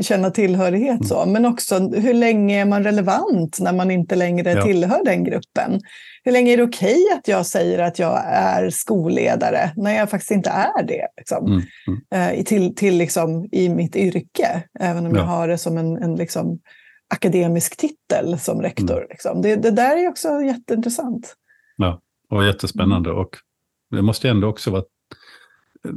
[0.00, 4.62] känna tillhörighet så, men också hur länge är man relevant när man inte längre Ja.
[4.62, 5.80] tillhör den gruppen?
[6.24, 10.30] Hur länge är det okej att jag säger att jag är skolledare när jag faktiskt
[10.30, 11.06] inte är det?
[11.16, 11.46] Liksom?
[11.46, 11.62] Mm.
[12.10, 12.34] Mm.
[12.34, 15.20] I- till, till liksom, i mitt yrke, även om Ja.
[15.20, 16.58] jag har det som en, en liksom,
[17.14, 18.96] akademisk titel som rektor.
[18.96, 19.06] Mm.
[19.10, 19.42] Liksom.
[19.42, 21.34] Det, det där är också jätteintressant.
[22.30, 23.10] Och jättespännande.
[23.10, 23.30] Och
[23.90, 24.82] det måste ändå också vara...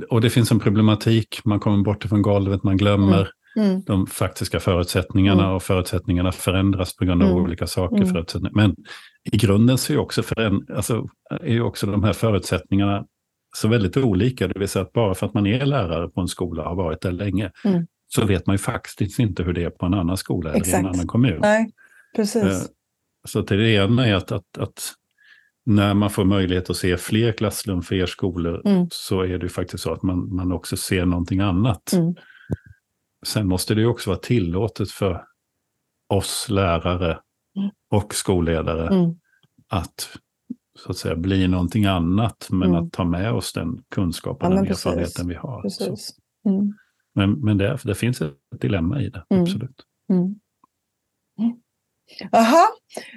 [0.10, 3.82] Och det finns en problematik, man kommer bort ifrån golvet, man glömmer Mm.
[3.82, 5.56] de faktiska förutsättningarna Mm.
[5.56, 7.43] och förutsättningarna förändras på grund av Mm.
[7.43, 7.95] olika saker.
[7.95, 8.08] Mm.
[8.10, 8.51] Förutsättningar.
[8.56, 8.75] Men
[9.32, 11.08] i grunden så är också, föränd- alltså,
[11.41, 13.06] är ju också de här förutsättningarna
[13.56, 14.47] så väldigt olika.
[14.47, 16.75] Det vill säga att bara för att man är lärare på en skola och har
[16.75, 17.88] varit där länge Mm.
[18.08, 20.62] så vet man ju faktiskt inte hur det är på en annan skola eller i
[20.62, 20.80] Exakt.
[20.84, 21.39] en annan kommun.
[21.41, 21.71] Nej,
[22.15, 22.43] precis.
[22.43, 22.58] Eh,
[23.27, 24.93] Så till det ena är att, att, att
[25.65, 28.88] när man får möjlighet att se fler klassrum, fler skolor, Mm.
[28.91, 31.93] så är det ju faktiskt så att man, man också ser någonting annat.
[31.93, 32.15] Mm.
[33.26, 35.24] Sen måste det ju också vara tillåtet för
[36.10, 37.19] oss lärare
[37.58, 37.69] Mm.
[37.91, 39.12] och skolledare Mm.
[39.69, 40.17] att
[40.80, 42.84] så att säga bli någonting annat, men Mm.
[42.84, 45.63] att ta med oss den kunskap och Ja, den erfarenheten vi har.
[46.45, 46.74] Mm.
[47.13, 49.86] men men det, det finns ett dilemma i det, absolut.
[50.10, 50.36] Mm.
[52.32, 52.67] Jaha,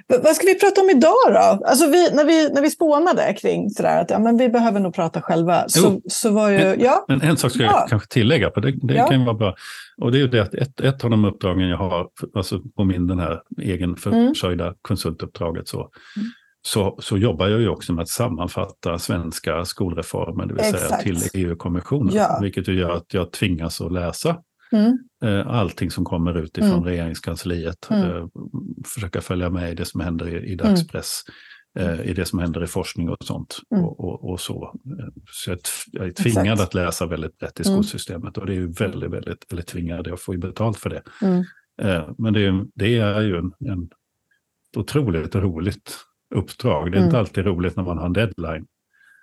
[0.08, 1.66] V- vad ska vi prata om idag då?
[1.66, 4.94] Alltså vi, när, vi, när vi spånade kring sådär att ja, men vi behöver nog
[4.94, 6.02] prata själva, så, Jo.
[6.08, 6.58] så var ju...
[6.58, 7.78] Men- Ja, Men en sak ska Ja.
[7.80, 9.06] jag kanske tillägga, för det, det Ja.
[9.08, 9.54] kan ju vara bra.
[10.02, 12.84] Och det är ju det att ett, ett av de uppdragen jag har, alltså på
[12.84, 15.90] min den här egen försörjda konsultuppdraget, så, Mm.
[16.66, 21.02] så, så jobbar jag ju också med att sammanfatta svenska skolreformer, det vill säga Exakt.
[21.02, 22.14] till EU-kommissionen.
[22.14, 22.38] Ja.
[22.42, 24.36] Vilket ju gör att jag tvingas att läsa
[24.74, 24.98] mm.
[25.24, 26.84] eh, allting som kommer ut ifrån Mm.
[26.84, 27.88] regeringskansliet.
[27.90, 28.10] Mm.
[28.10, 28.26] Eh,
[28.94, 31.20] försöka följa med i det som händer i, i dagspress.
[31.78, 33.58] Eh, I det som händer i forskning och sånt.
[33.74, 33.84] Mm.
[33.84, 34.74] Och, och, och så.
[35.30, 35.58] Så jag,
[35.92, 36.60] jag är tvingad Exakt.
[36.68, 37.74] att läsa väldigt brett i Mm.
[37.74, 38.38] skolsystemet.
[38.38, 40.06] Och det är ju väldigt, väldigt, väldigt tvingad.
[40.06, 41.02] Jag får ju betalt för det.
[41.22, 41.44] Mm.
[42.18, 43.88] Men det är, ju- det är ju en, en
[44.76, 45.96] otroligt roligt
[46.34, 46.92] uppdrag.
[46.92, 47.20] Det är inte Mm.
[47.20, 48.66] alltid roligt när man har en deadline.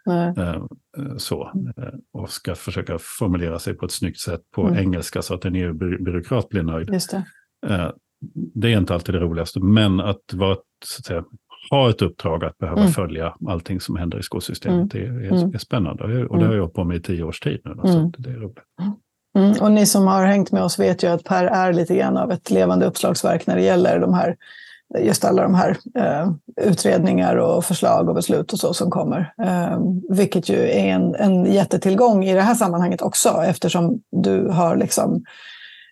[0.05, 0.33] Nej.
[0.37, 0.49] Eh,
[0.97, 1.43] eh, så,
[1.77, 1.83] eh,
[2.13, 4.77] och ska försöka formulera sig på ett snyggt sätt på Mm.
[4.79, 6.89] engelska så att en EU-byråkrat blir nöjd.
[6.93, 7.23] Just det.
[8.53, 11.23] Det är inte alltid det roligaste, men att, vara, att säga,
[11.71, 12.91] ha ett uppdrag att behöva Mm.
[12.91, 15.53] följa allting som händer i skolsystemet det är, Mm.
[15.53, 16.03] är spännande.
[16.25, 17.73] Och det- har jag hållit på med i tio års tid nu.
[17.83, 18.11] Så Mm.
[18.17, 18.57] det är roligt.
[19.37, 19.53] Mm.
[19.61, 22.31] Och ni som har hängt med oss vet ju att Per är lite grann av
[22.31, 24.35] ett levande uppslagsverk när det gäller de här,
[24.99, 29.33] just alla de här eh, utredningar och förslag och beslut och så som kommer.
[29.43, 34.75] Eh, vilket ju är en, en jättetillgång i det här sammanhanget också eftersom du har
[34.75, 35.23] liksom,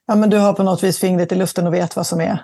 [0.07, 2.43] ja men du har på något vis fingret i luften och vet vad som är,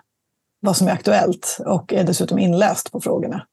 [0.61, 3.43] vad som är aktuellt och är dessutom inläst på frågorna.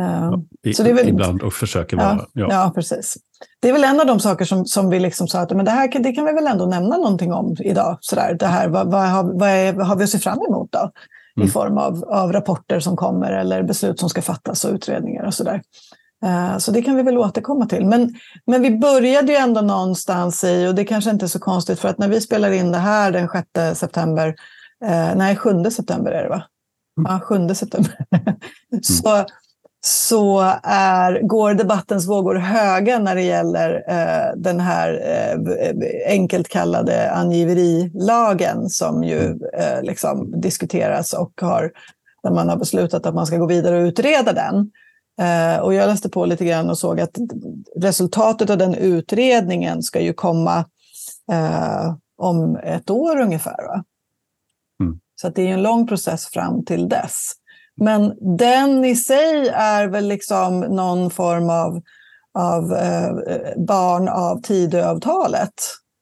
[0.00, 2.26] Eh, I, Så det är väl- Ibland och försöker Ja, vara.
[2.32, 2.46] Ja.
[2.50, 3.16] Ja, precis.
[3.62, 5.70] Det är väl en av de saker som, som vi liksom sa att men det
[5.70, 7.98] här kan- det kan vi väl ändå nämna någonting om idag.
[8.00, 10.72] Sådär, det här, vad, vad, har, vad, är, vad har vi att se fram emot
[10.72, 10.90] då?
[11.40, 11.52] I Mm.
[11.52, 15.62] form av, av rapporter som kommer eller beslut som ska fattas och utredningar och sådär.
[16.24, 17.86] Eh, Så det kan vi väl återkomma till.
[17.86, 18.14] Men,
[18.46, 21.88] men vi började ju ändå någonstans i, och det kanske inte är så konstigt för
[21.88, 24.34] att när vi spelar in det här den 6 september,
[24.84, 26.42] eh, nej 7 september är det va?
[26.98, 27.12] Mm.
[27.12, 27.92] Ja, 7 september.
[28.82, 29.24] så,
[29.80, 37.10] så är, går debattens vågor höga när det gäller eh, den här eh, enkelt kallade
[37.12, 41.72] angiverilagen som ju eh, liksom diskuteras och har,
[42.22, 44.70] där man har beslutat att man ska gå vidare och utreda den.
[45.20, 47.18] Eh, och jag läste på lite grann och såg att
[47.76, 50.64] resultatet av den utredningen ska ju komma
[51.32, 53.64] eh, om ett år ungefär.
[54.82, 55.00] Mm.
[55.20, 57.32] Så det är en lång process fram till dess.
[57.80, 61.82] Men den i sig är väl liksom någon form av,
[62.38, 63.10] av eh,
[63.56, 65.54] barn av Tidöavtalet,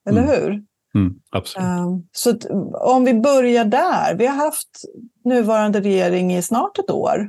[0.09, 0.31] eller Mm.
[0.31, 0.63] hur?
[0.95, 1.69] Mm, absolut.
[1.69, 4.15] Um, så att, om vi börjar där.
[4.15, 4.69] Vi har haft
[5.25, 7.29] nuvarande regering i snart ett år.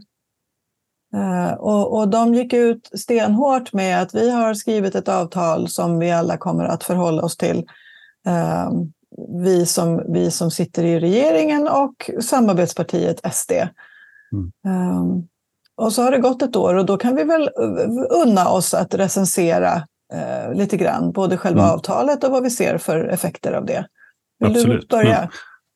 [1.15, 5.99] Uh, och, och de gick ut stenhårt med att vi har skrivit ett avtal som
[5.99, 7.65] vi alla kommer att förhålla oss till.
[8.27, 8.93] Um,
[9.43, 13.51] vi, som, vi som sitter i regeringen och samarbetspartiet SD.
[14.31, 14.51] Mm.
[14.97, 15.27] Um,
[15.77, 17.49] och så har det gått ett år och då kan vi väl
[18.25, 19.73] unna oss att recensera
[20.13, 21.73] eh, lite grann, både själva Mm.
[21.73, 23.85] avtalet och vad vi ser för effekter av det.
[24.39, 24.81] Vill Absolut.
[24.81, 25.19] du börja?
[25.19, 25.29] Men-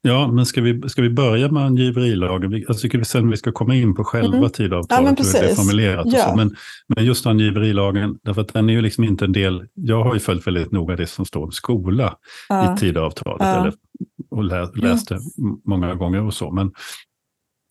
[0.05, 2.63] Ja, men ska vi, ska vi börja med angiverilagen?
[2.67, 4.49] Jag tycker vi sen vi ska komma in på själva mm.
[4.49, 6.05] tidavtalet, ja, hur det är formulerat.
[6.09, 6.29] Ja.
[6.29, 6.35] så.
[6.35, 6.55] Men,
[6.95, 10.19] men just angiverilagen, därför att den är ju liksom inte en del, jag har ju
[10.19, 12.15] följt väldigt noga det som står om skola
[12.49, 12.73] ja.
[12.73, 13.61] i tidavtalet, ja.
[13.61, 13.73] eller,
[14.31, 15.19] och lä, läst det
[15.65, 16.51] många gånger och så.
[16.51, 16.71] Men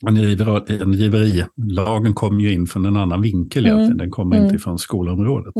[0.03, 3.99] angiverilagen kommer ju in från en annan vinkel egentligen, mm.
[3.99, 4.49] den kommer mm.
[4.49, 5.55] inte från skolområdet.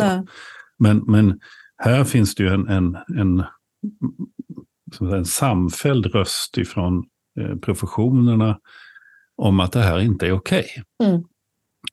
[0.79, 1.41] Men, men
[1.77, 3.43] här finns det ju en, en, en
[5.01, 7.05] en samfälld röst ifrån
[7.41, 8.59] eh, professionerna
[9.37, 10.67] om att det här inte är okej.
[10.99, 11.11] Okay.
[11.11, 11.25] Mm.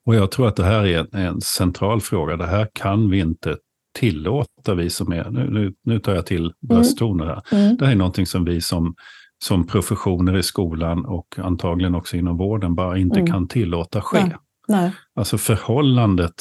[0.05, 2.38] Och jag tror att det här är en, en, central fråga.
[2.38, 3.57] Det här kan vi inte
[3.99, 6.53] tillåta, vi som är, nu, nu, nu tar jag till mm.
[6.62, 7.41] brösttoner här.
[7.51, 7.77] Mm.
[7.77, 8.95] Det här är någonting som vi som,
[9.43, 13.32] som professioner i skolan och antagligen också inom vården bara inte mm.
[13.32, 14.19] kan tillåta ske.
[14.19, 14.36] Nej.
[14.67, 14.91] Nej.
[15.15, 16.34] Alltså förhållandet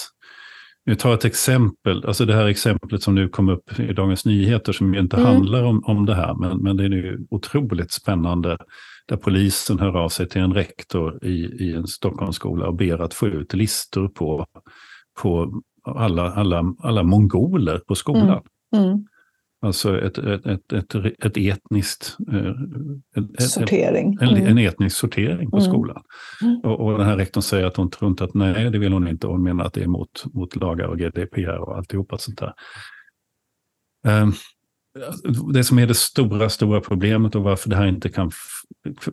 [0.88, 4.72] vi tar ett exempel, alltså det här exemplet som nu kom upp i Dagens Nyheter
[4.72, 5.28] som inte mm.
[5.28, 8.58] handlar om, om det här, men, men det är ju otroligt spännande.
[9.08, 13.14] Där polisen hör av sig till en rektor i, i en Stockholmsskola och ber att
[13.14, 14.46] få ut listor på,
[15.22, 18.42] på alla, alla, alla mongoler på skolan.
[18.76, 18.84] Mm.
[18.84, 19.04] Mm.
[19.60, 20.94] Alltså ett, ett, ett, ett,
[21.24, 22.16] ett etniskt...
[22.32, 22.52] Eh,
[23.16, 24.18] ett, sortering.
[24.20, 25.70] En, en, etnisk sortering på mm.
[25.70, 26.02] skolan.
[26.42, 26.60] Mm.
[26.60, 29.08] Och, och den här rektorn säger att hon tror inte att nej, det vill hon
[29.08, 29.26] inte.
[29.26, 32.52] Hon menar att det är mot, mot lagar och GDPR och alltihopa sånt där.
[34.06, 34.32] Um,
[35.52, 38.30] det som är det stora, stora problemet och varför det här inte kan,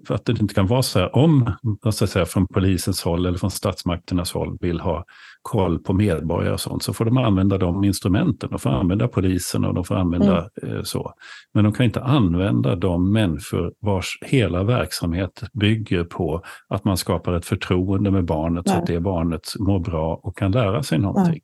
[0.09, 1.51] att det inte kan vara så här, om
[1.91, 5.05] så säga, från polisens håll eller från statsmakternas håll vill ha
[5.49, 8.49] koll på medborgare och sånt, så får de använda de instrumenten.
[8.49, 10.75] De får använda polisen och de får använda mm.
[10.75, 11.13] eh, så.
[11.53, 17.33] Men de kan inte använda de människor vars hela verksamhet bygger på att man skapar
[17.33, 18.75] ett förtroende med barnet Nej.
[18.75, 21.31] så att det barnet mår bra och kan lära sig någonting.
[21.33, 21.41] Nej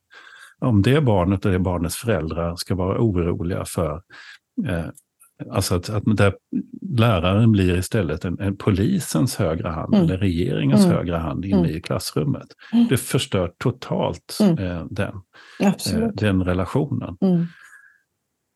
[0.66, 4.02] om det barnet och det barnets föräldrar ska vara oroliga för
[4.68, 4.86] eh,
[5.52, 6.34] Alltså att, att där
[6.98, 10.06] läraren blir istället en, en polisens högra hand mm.
[10.06, 10.98] eller regeringens mm.
[10.98, 11.72] högra hand inne mm.
[11.72, 12.48] i klassrummet.
[12.74, 12.88] Mm.
[12.90, 14.58] Det förstör totalt mm.
[14.58, 15.14] eh, den,
[15.60, 17.18] eh, den relationen.
[17.22, 17.46] Mm.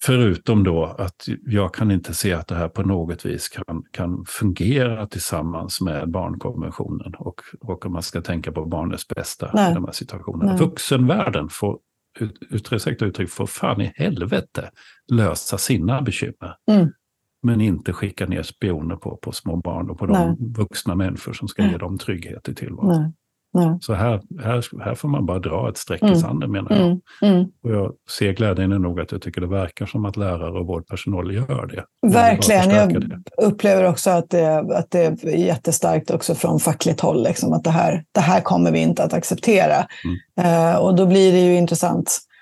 [0.03, 4.25] Förutom då att jag kan inte se att det här på något vis kan, kan
[4.27, 9.71] fungera tillsammans med barnkonventionen och, och om man ska tänka på barnets bästa Nej.
[9.71, 10.51] i de här situationerna.
[10.51, 10.59] Nej.
[10.59, 11.79] Vuxenvärlden får
[12.49, 14.69] ursäkta uttryck, får fan i helvete
[15.11, 16.55] lösa sina bekymmer.
[16.71, 16.87] Mm.
[17.41, 20.35] Men inte skicka ner spioner på, på små barn och på Nej.
[20.39, 21.71] de vuxna människor som ska Nej.
[21.71, 23.13] ge dem trygghet i tillvaron.
[23.81, 26.13] Så här, här, här får man bara dra ett streck mm.
[26.13, 26.79] i sanden menar jag.
[26.79, 26.99] Mm.
[27.21, 27.45] Mm.
[27.63, 30.67] Och jag ser glädjen är nog att jag tycker det verkar som att lärare och
[30.67, 32.11] vårdpersonal gör det.
[32.13, 32.69] Verkligen.
[32.69, 33.21] Jag det.
[33.37, 37.23] upplever också att det, att det är jättestarkt också från fackligt håll.
[37.23, 39.87] Liksom, att det här, det här kommer vi inte att acceptera.
[40.03, 40.71] Mm.
[40.71, 42.34] Uh, och då blir det ju intressant Eh,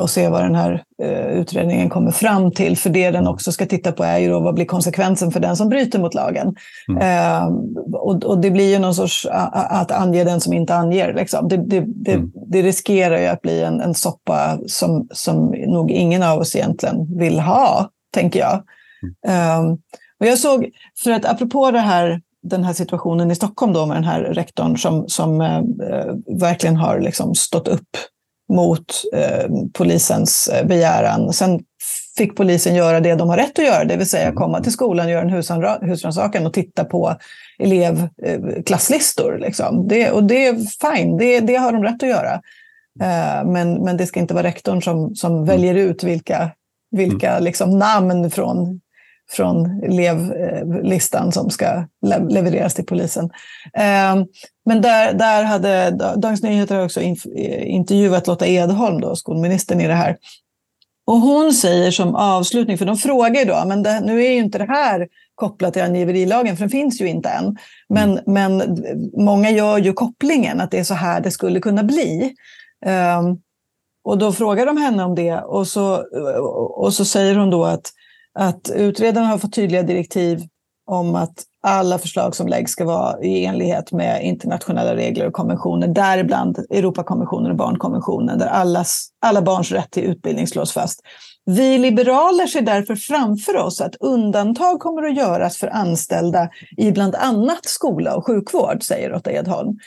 [0.00, 2.76] och se vad den här eh, utredningen kommer fram till.
[2.76, 5.56] För det den också ska titta på är ju då vad blir konsekvensen för den
[5.56, 6.54] som bryter mot lagen.
[6.88, 7.02] Mm.
[7.02, 7.46] Eh,
[7.92, 11.14] och, och, det blir ju någon sorts att ange den som inte anger.
[11.14, 11.48] Liksom.
[11.48, 12.32] Det, det, det, mm.
[12.46, 17.18] det, riskerar ju att bli en, en soppa som, som nog ingen av oss egentligen
[17.18, 18.62] vill ha, tänker jag.
[19.26, 19.72] Mm.
[20.20, 20.68] och jag såg,
[21.04, 24.76] för att apropå det här den här situationen i Stockholm då med den här rektorn
[24.76, 25.62] som, som eh,
[26.40, 27.88] verkligen har liksom stått upp
[28.48, 31.32] mot eh, polisens eh, begäran.
[31.32, 31.60] Sen
[32.16, 34.36] fick polisen göra det de har rätt att göra, det vill säga mm.
[34.36, 37.14] komma till skolan, göra en husrannsakan och titta på
[37.58, 39.34] elevklasslistor.
[39.34, 39.88] Eh, liksom.
[39.88, 42.32] Det, och det är fine, det, det har de rätt att göra.
[43.00, 45.44] Eh, men, men det ska inte vara rektorn som, som mm.
[45.44, 46.50] väljer ut vilka,
[46.90, 47.44] vilka mm.
[47.44, 48.80] liksom, namn från
[49.30, 51.84] från elevlistan som ska
[52.28, 53.30] levereras till polisen.
[53.74, 54.26] Ehm,
[54.66, 60.16] men där, där hade Dagens Nyheter också intervjuat Lotta Edholm, då, skolministern, i det här.
[61.06, 64.38] Och hon säger som avslutning, för de frågar ju då, men det, nu är ju
[64.38, 67.56] inte det här kopplat till angiverilagen, för den finns ju inte än.
[67.88, 68.24] Men, mm.
[68.26, 68.78] men
[69.24, 72.34] många gör ju kopplingen att det är så här det skulle kunna bli.
[72.86, 73.40] Um,
[74.04, 75.96] och då frågar de henne om det och så,
[76.76, 77.92] och så säger hon då att
[78.38, 80.42] att utredarna har fått tydliga direktiv
[80.86, 85.88] om att alla förslag som läggs ska vara i enlighet med internationella regler och konventioner,
[85.88, 91.00] däribland Europakonventionen och barnkonventionen, där allas, alla barns rätt till utbildning slås fast.
[91.46, 97.14] Vi liberaler ser därför framför oss att undantag kommer att göras för anställda i bland
[97.14, 99.78] annat skola och sjukvård, säger Lotta Edholm.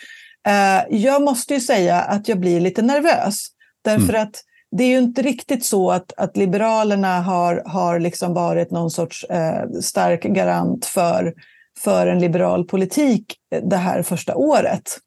[0.47, 3.47] Eh, jag måste ju säga att jag blir lite nervös,
[3.83, 4.21] därför mm.
[4.21, 8.91] att det är ju inte riktigt så att, att Liberalerna har, har liksom varit någon
[8.91, 11.33] sorts eh, stark garant för,
[11.79, 14.97] för en liberal politik det här första året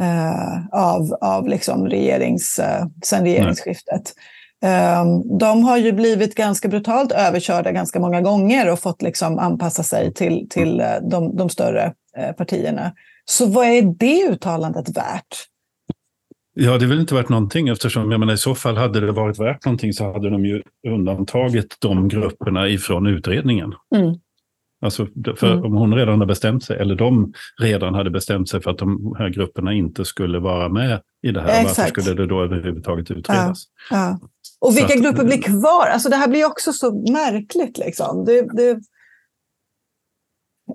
[0.00, 4.14] eh, av, av liksom regerings, eh, sen regeringsskiftet.
[4.62, 9.82] Ehm, de har ju blivit ganska brutalt överkörda ganska många gånger och fått liksom anpassa
[9.82, 12.92] sig till, till eh, de, de större eh, partierna.
[13.24, 15.46] Så vad är det uttalandet värt?
[16.62, 19.12] Ja, det är väl inte värt någonting eftersom jag menar, i så fall hade det
[19.12, 23.74] varit värt någonting så hade de ju undantagit de grupperna ifrån utredningen.
[23.96, 24.14] Mm.
[24.82, 25.64] Alltså, för mm.
[25.64, 29.14] om hon redan har bestämt sig, eller de redan hade bestämt sig för att de
[29.18, 31.78] här grupperna inte skulle vara med i det här, Exakt.
[31.78, 33.64] varför skulle det då överhuvudtaget utredas?
[33.90, 34.20] Ja, ja.
[34.60, 35.86] Och vilka att, grupper blir kvar?
[35.86, 37.78] Alltså det här blir också så märkligt.
[37.78, 38.24] Liksom.
[38.24, 38.80] Det, det,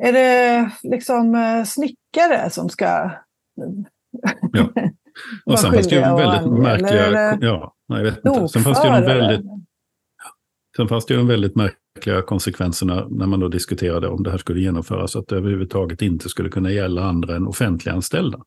[0.01, 3.11] är det liksom eh, snickare som ska
[4.53, 4.69] ja.
[5.45, 7.05] Och sen fanns det ju väldigt märkliga...
[7.05, 8.47] Eller, ja, jag vet inte.
[8.47, 9.45] Sen fanns det ju väldigt...
[10.77, 14.37] Sen fanns det ju de väldigt märkliga konsekvenserna när man då diskuterade om det här
[14.37, 18.39] skulle genomföras, att det överhuvudtaget inte skulle kunna gälla andra än offentliganställda.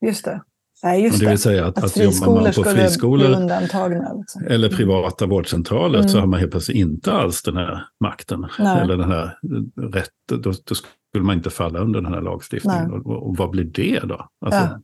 [0.00, 0.40] Just det.
[0.82, 3.28] Nej, just det vill säga att, att, att jobbar man på friskolor
[3.60, 4.46] liksom.
[4.46, 4.76] eller mm.
[4.76, 6.08] privata vårdcentraler mm.
[6.08, 8.46] så har man helt plötsligt inte alls den här makten.
[8.58, 8.80] Nej.
[8.80, 9.38] Eller den här
[9.76, 10.42] rätten.
[10.42, 12.92] Då, då, skulle man inte falla under den här lagstiftningen.
[12.92, 14.28] Och, och, vad blir det då?
[14.44, 14.80] Alltså, ja.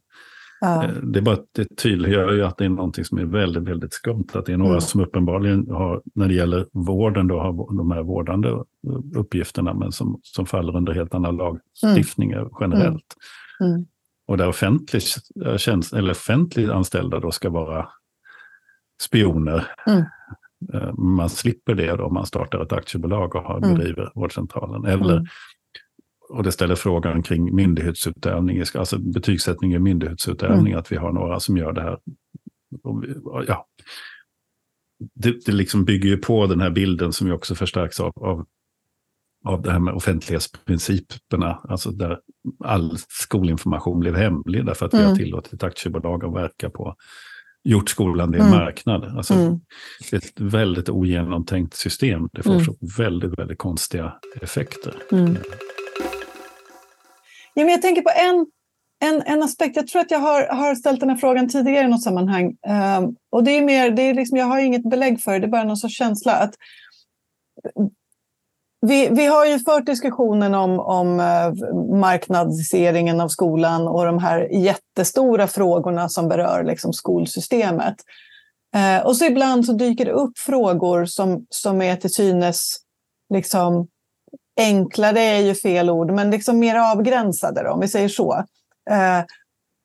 [0.61, 0.85] Ja.
[0.85, 3.62] Eh, det är bara att det tydliggör ju att det är någonting som är väldigt,
[3.62, 4.27] väldigt skumt.
[4.33, 4.81] Att det är några mm.
[4.81, 8.64] som uppenbarligen har, när det gäller vården, då har de här vårdande
[9.14, 12.53] uppgifterna, men som, som faller under helt andra lagstiftningar mm.
[12.61, 13.16] generellt.
[13.61, 13.73] Mm.
[13.73, 13.87] mm.
[14.27, 15.05] Och där offentligt,
[15.46, 17.88] eh, tjänst, eller offentligt anställda då ska vara
[19.03, 19.66] spioner.
[19.87, 20.05] Mm.
[20.75, 23.75] Eh, man slipper det då om man startar ett aktiebolag och har, mm.
[23.75, 24.85] bedriver vårdcentralen.
[24.85, 25.27] Eller.
[26.31, 30.79] Och det ställer frågan kring myndighetsutövning, alltså betygssättning i myndighetsutövning, mm.
[30.79, 31.99] att vi har några som gör det här.
[33.47, 33.66] Ja.
[35.14, 38.47] Det, det liksom bygger ju på den här bilden som ju också förstärks av, av
[39.45, 42.19] av det här med offentlighetsprinciperna, alltså där
[42.64, 45.03] all skolinformation blev hemlig därför att mm.
[45.03, 45.25] vi har mm.
[45.25, 46.97] tillåtit aktiebolag att verka på,
[47.64, 48.59] gjort skolan till en mm.
[48.59, 49.05] marknad.
[49.05, 49.61] Alltså, mm.
[50.12, 52.29] Ett väldigt ogenomtänkt system.
[52.33, 52.64] Det får mm.
[52.64, 54.95] så väldigt, väldigt konstiga effekter.
[55.12, 55.37] Mm.
[57.55, 58.47] Ja, men jag tänker på en,
[59.05, 59.77] en, en aspekt.
[59.77, 62.57] Jag tror att jag har, har ställt den här frågan tidigare i något sammanhang.
[62.99, 65.47] Um, och det är mer, det är liksom, jag har inget belägg för det, det
[65.47, 66.33] är bara någon sorts känsla.
[66.33, 66.55] att
[68.87, 71.53] vi, vi har ju fört diskussionen om, om eh,
[71.99, 77.95] marknadiseringen av skolan och de här jättestora frågorna som berör liksom skolsystemet.
[78.77, 82.77] Eh, och så ibland så dyker det upp frågor som, som är till synes
[83.35, 83.89] liksom,
[84.57, 88.45] enklare, är ju fel ord, men liksom mer avgränsade, då, om vi säger så.
[88.91, 89.21] Eh,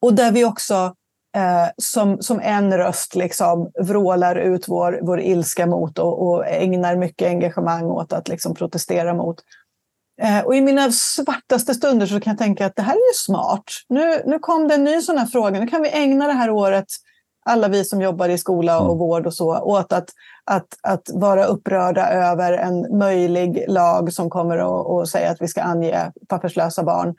[0.01, 0.95] och där vi också
[1.35, 6.95] eh, som, som en röst liksom vrålar ut vår, vår ilska mot och, och ägnar
[6.95, 9.37] mycket engagemang åt att liksom protestera mot.
[10.21, 13.13] Eh, och i mina svartaste stunder så kan jag tänka att det här är ju
[13.13, 13.63] smart.
[13.89, 15.59] Nu, nu kom det en ny sån här fråga.
[15.59, 16.85] Nu kan vi ägna det här året,
[17.45, 18.97] alla vi som jobbar i skola och mm.
[18.97, 20.09] vård och så, åt att,
[20.45, 25.47] att, att vara upprörda över en möjlig lag som kommer att, att säga att vi
[25.47, 27.15] ska ange papperslösa barn.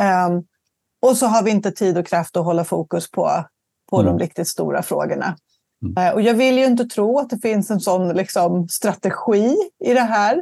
[0.00, 0.44] Um,
[1.02, 3.44] och så har vi inte tid och kraft att hålla fokus på,
[3.90, 4.12] på mm.
[4.12, 5.36] de riktigt stora frågorna.
[5.86, 6.06] Mm.
[6.06, 9.94] Eh, och jag vill ju inte tro att det finns en sån liksom, strategi i
[9.94, 10.36] det här.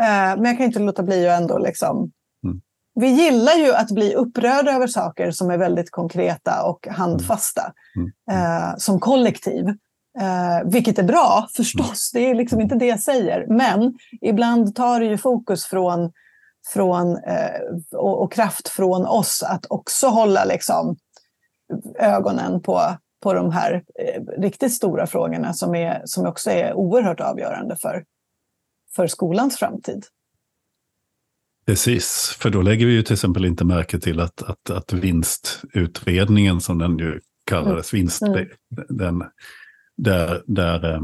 [0.00, 2.12] Eh, men jag kan inte låta bli att ändå liksom...
[2.98, 3.16] Mm.
[3.16, 7.72] Vi gillar ju att bli upprörda över saker som är väldigt konkreta och handfasta.
[7.96, 8.10] Mm.
[8.30, 8.62] Mm.
[8.62, 9.66] Eh, som kollektiv.
[10.64, 13.46] vilket är bra förstås, det är liksom inte det jag säger.
[13.48, 16.12] Men ibland tar det ju fokus från
[16.72, 17.60] från, eh,
[17.92, 20.96] och, och, kraft från oss att också hålla liksom,
[21.98, 22.80] ögonen på,
[23.22, 28.04] på de här eh, riktigt stora frågorna som, är, som också är oerhört avgörande för,
[28.96, 30.04] för skolans framtid.
[31.68, 36.60] Precis, för då lägger vi ju till exempel inte märke till att, att, att vinstutredningen,
[36.60, 38.02] som den ju kallades, mm.
[38.02, 38.48] vinst, mm.
[38.88, 39.24] den,
[39.96, 41.00] där, där eh,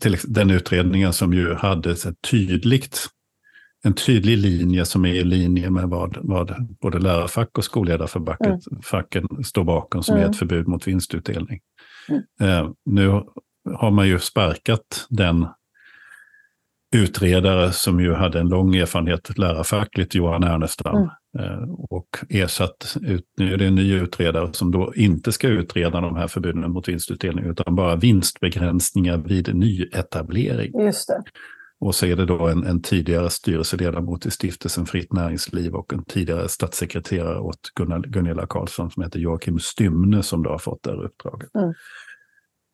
[0.00, 3.08] till, den utredningen som ju hade ett tydligt
[3.84, 9.44] en tydlig linje som är i linje med vad, vad både lärarfack och skolledarfacken mm.
[9.44, 10.26] står bakom, som mm.
[10.26, 11.60] är ett förbud mot vinstutdelning.
[12.08, 12.22] Mm.
[12.40, 13.22] Eh, nu
[13.74, 15.46] har man ju sparkat den
[16.94, 21.08] utredare som ju hade en lång erfarenhet lärarfackligt, Johan Ernestam, mm.
[21.38, 26.00] eh, och ersatt, ut, nu är det en ny utredare som då inte ska utreda
[26.00, 30.80] de här förbuden mot vinstutdelning, utan bara vinstbegränsningar vid nyetablering.
[30.80, 31.22] Just det.
[31.78, 36.04] Och så är det då en, en tidigare styrelseledamot i stiftelsen Fritt Näringsliv och en
[36.04, 40.90] tidigare statssekreterare åt Gunnar, Gunilla Karlsson som heter Joakim Stymne som då har fått det
[40.90, 41.54] här uppdraget.
[41.54, 41.74] Mm.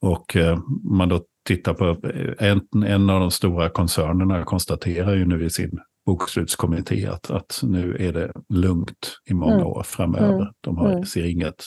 [0.03, 1.97] Och eh, man då tittar på
[2.39, 7.97] en, en av de stora koncernerna konstaterar ju nu i sin bokslutskommitté att, att nu
[8.01, 9.67] är det lugnt i många mm.
[9.67, 10.35] år framöver.
[10.35, 10.53] Mm.
[10.61, 11.05] De har, mm.
[11.05, 11.65] ser inget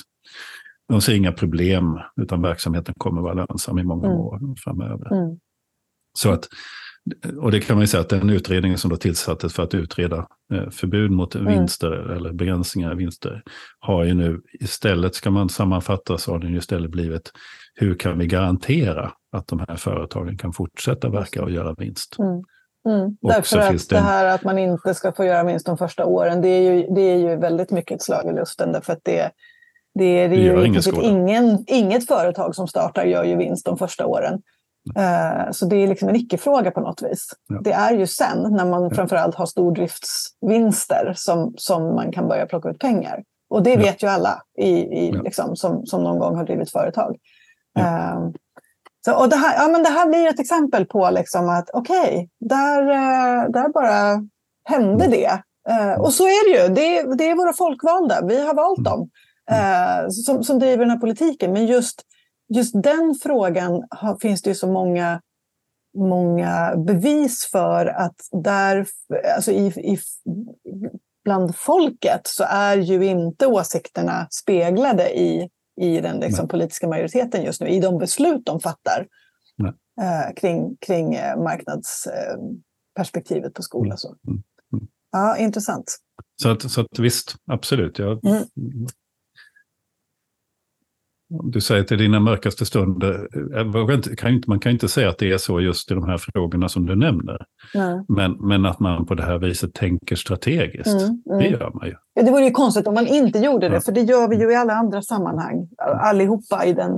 [0.88, 4.20] de ser inga problem, utan verksamheten kommer vara lönsam i många Mm.
[4.20, 5.14] år framöver.
[5.14, 5.40] Mm.
[6.18, 6.48] Så att,
[7.40, 10.28] och det kan man ju säga att den utredningen som då tillsattes för att utreda
[10.54, 11.54] eh, förbud mot Mm.
[11.54, 13.44] vinster eller begränsningar av vinster
[13.80, 17.32] har ju nu istället, ska man sammanfatta, så har den ju istället blivit
[17.76, 22.16] hur kan vi garantera att de här företagen kan fortsätta verka och göra vinst?
[22.20, 22.44] Mm.
[22.88, 23.18] Mm.
[23.22, 26.42] Därför att det det här att man inte ska få göra vinst de första åren,
[26.42, 28.72] det är ju, det är ju väldigt mycket ett slag i luften.
[28.72, 29.32] Därför att det,
[30.00, 34.42] det, är- det ju ingen inget företag som startar gör ju vinst de första åren.
[34.96, 37.30] Eh, så det är liksom en icke-fråga på något vis.
[37.48, 37.60] Ja.
[37.64, 42.70] Det är ju sen, när man framförallt har stordriftsvinster, som, som man kan börja plocka
[42.70, 43.24] ut pengar.
[43.50, 43.80] Och det Ja.
[43.80, 45.22] vet ju alla i, i, Ja.
[45.22, 47.16] liksom, som, som någon gång har drivit företag.
[47.76, 47.82] Ja.
[47.82, 48.20] Eh,
[49.06, 52.30] så, och det, här, ja, men det här blir ett exempel på liksom att okej,
[52.40, 54.22] där, eh, där bara
[54.70, 55.42] hände det.
[55.70, 56.74] Eh, och så är det ju.
[56.76, 58.26] Det, är- det är våra folkvalda.
[58.26, 59.10] Vi har valt dem
[59.52, 61.54] eh, som, som driver den här politiken.
[61.54, 62.02] Men just,
[62.54, 65.22] just den frågan har, finns det ju så många,
[65.98, 68.86] många bevis för att där,
[69.36, 70.00] alltså i, i,
[71.24, 75.50] bland folket så är ju inte åsikterna speglade i,
[75.82, 79.08] i den liksom, politiska majoriteten just nu, i de beslut de fattar
[80.02, 83.98] eh, kring, kring eh, marknadsperspektivet på skolan.
[83.98, 84.16] Så.
[84.28, 84.44] Mm.
[84.74, 84.88] Mm.
[85.12, 85.98] Ja, intressant.
[86.42, 88.00] Så att, så att visst, absolut.
[88.00, 88.44] Jag, Mm.
[91.44, 93.28] Du säger till dina mörkaste stunder,
[93.94, 96.18] inte, kan inte, man kan inte säga att det är så just i de här
[96.18, 97.46] frågorna som du nämner.
[97.74, 98.06] Nej.
[98.08, 101.52] Men, men att man på det här viset tänker strategiskt, Mm, det mm.
[101.52, 101.96] gör man ju.
[102.14, 104.52] Ja, det vore ju konstigt om man inte gjorde det, för det gör vi ju
[104.52, 105.68] i alla andra sammanhang.
[105.78, 106.92] Allihopa i den,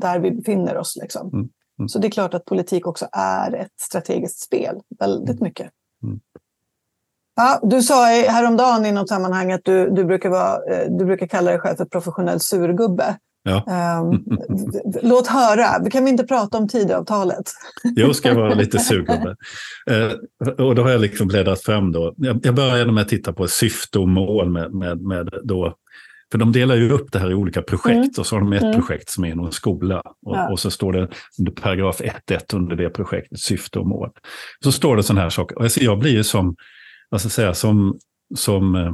[0.00, 0.98] där vi befinner oss.
[1.02, 1.28] Liksom.
[1.28, 1.48] Mm,
[1.78, 1.88] mm.
[1.88, 5.70] Så det är klart att politik också är ett strategiskt spel, väldigt mycket.
[6.02, 6.20] Mm.
[7.34, 11.26] Ja, du sa häromdagen i något sammanhang att du, du, brukar vara, eh, du brukar
[11.26, 13.16] kalla dig själv för professionell surgubbe.
[13.44, 13.64] Ja.
[13.70, 14.24] Ehm,
[15.02, 17.50] låt höra, kan vi inte prata om Tidöavtalet?
[17.96, 19.36] Jag ska vara lite sugubbe.
[19.90, 20.12] Eh,
[20.66, 22.14] och då har jag liksom bläddrat fram då.
[22.16, 25.74] Jag, jag började med att titta på syfte och mål med, med, med då.
[26.32, 28.10] För de delar ju upp det här i olika projekt Mm.
[28.18, 28.74] och så har de ett Mm.
[28.74, 30.00] projekt som är inom skola.
[30.00, 30.50] Och, Ja.
[30.52, 34.10] och så står det under paragraf 1.1 under det projektet, syfte och mål.
[34.64, 35.58] Så står det sådana här saker.
[35.58, 36.56] Och jag, ser- jag blir ju som,
[37.10, 37.98] vad ska jag säga, som,
[38.34, 38.92] som eh,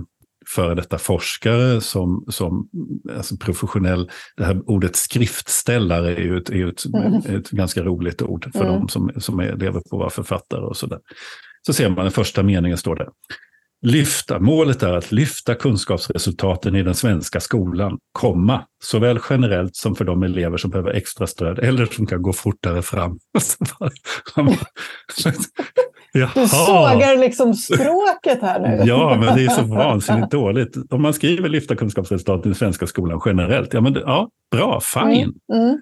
[0.55, 2.69] före detta forskare, som, som
[3.17, 7.37] alltså professionell, det här ordet skriftställare är ju ett, är ju ett, Mm.
[7.37, 8.73] ett ganska roligt ord för Mm.
[8.81, 10.99] de som, som är, lever på att vara författare och sådär.
[11.67, 13.09] Så ser man den första meningen står det.
[13.83, 20.05] Lyfta, målet är att lyfta kunskapsresultaten i den svenska skolan, komma, såväl generellt som för
[20.05, 23.19] de elever som behöver extra stöd eller som kan gå fortare fram.
[26.35, 26.47] Du Jaha.
[26.49, 28.83] sågar liksom språket här nu.
[28.89, 30.77] Ja, men det är så vansinnigt dåligt.
[30.91, 35.05] Om man skriver lyfta kunskapsresultat i den svenska skolan generellt, ja, men ja bra, fine.
[35.53, 35.79] Mm, mm.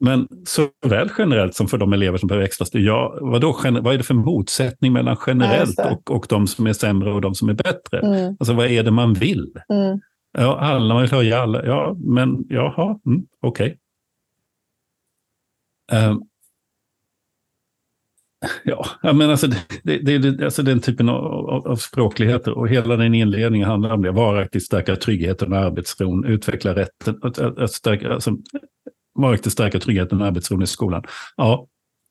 [0.00, 2.82] Men såväl generellt som för de elever som behöver extra stöd.
[2.82, 6.72] Ja, vadå, gener- vad är det för motsättning mellan generellt och, och de som är
[6.72, 7.98] sämre och de som är bättre?
[8.00, 9.52] Mm, Alltså vad är det man vill?
[9.68, 10.00] mm.
[10.38, 11.64] Ja, alla man vill höja alla.
[11.66, 13.78] Ja, men jaha, mm, okej.
[15.92, 16.20] Ehm,
[18.64, 19.46] ja, menar alltså,
[19.82, 23.90] det, det, det, alltså den typen av, av, av språkligheter och hela den inledningen handlar
[23.90, 24.10] om det.
[24.10, 28.36] Varaktigt stärka tryggheten och arbetsron, utveckla rätten, att, att, att stärka, alltså,
[29.14, 31.04] varaktigt stärka tryggheten och arbetsron i skolan.
[31.36, 31.66] Ja,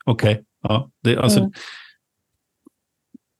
[0.05, 0.43] okej.
[0.63, 1.51] Ja, det, alltså, Mm.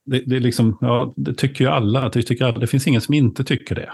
[0.04, 2.08] det, det, liksom, ja, det tycker ju alla.
[2.08, 2.58] Det, tycker alla.
[2.58, 3.92] det finns ingen som inte tycker det.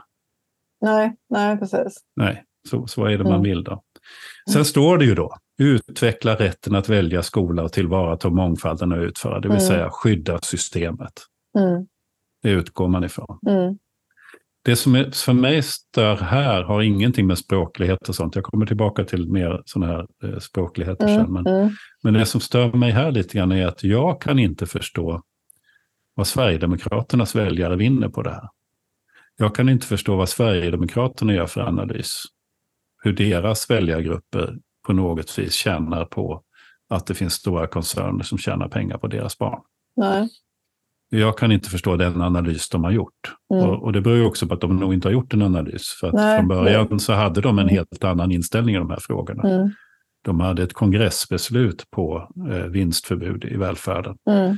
[0.80, 1.96] Nej, nej, precis.
[2.16, 3.42] Nej, så, så vad är det man Mm.
[3.42, 3.82] vill då?
[4.52, 9.40] Sen står det ju då, utveckla rätten att välja skola och tillvarata mångfalden och utföra,
[9.40, 9.68] det vill Mm.
[9.68, 11.12] säga skydda systemet.
[11.58, 11.86] Mm,
[12.42, 13.38] Det utgår man ifrån.
[13.48, 13.78] mm,
[14.64, 18.34] Det som är, för mig stör här har ingenting med språklighet och sånt.
[18.34, 21.20] Jag kommer tillbaka till mer sådana här eh, språkligheter sen.
[21.20, 21.70] mm, Men, mm.
[22.02, 25.22] men det som stör mig här lite grann är att jag kan inte förstå
[26.14, 28.48] vad Sverigedemokraternas väljare vinner på det här.
[29.36, 32.22] Jag kan inte förstå vad Sverigedemokraterna gör för analys.
[33.02, 36.42] Hur deras väljargrupper på något vis tjänar på
[36.90, 39.60] att det finns stora koncerner som tjänar pengar på deras barn.
[39.96, 40.28] Nej.
[41.10, 43.34] Jag kan inte förstå den analys de har gjort.
[43.54, 43.68] Mm.
[43.68, 45.88] Och, och det beror ju också på att de nog inte har gjort en analys.
[46.00, 49.00] För att Nej, från början så hade de en helt annan inställning i de här
[49.00, 49.42] frågorna.
[49.50, 49.70] Mm,
[50.24, 54.16] De hade ett kongressbeslut på eh, vinstförbud i välfärden.
[54.30, 54.56] mm,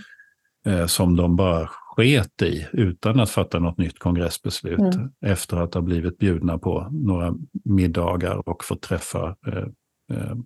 [0.66, 5.11] eh, som de bara sket i utan att fatta något nytt kongressbeslut Mm.
[5.27, 9.64] efter att ha blivit bjudna på några middagar och fått träffa eh,
[10.13, 10.37] eh,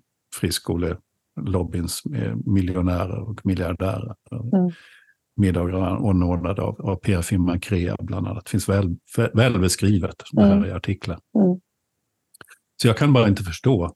[0.41, 4.15] friskolelobbyns eh, miljonärer och miljardärer.
[4.33, 4.71] Mm.
[5.37, 8.45] Middagar anordnade av, av PR-firman Crea bland annat.
[8.45, 8.97] Det finns väl,
[9.35, 10.69] väl beskrivet det här Mm.
[10.69, 11.19] i artiklar.
[11.39, 11.61] Mm.
[12.83, 13.95] Så jag kan bara inte förstå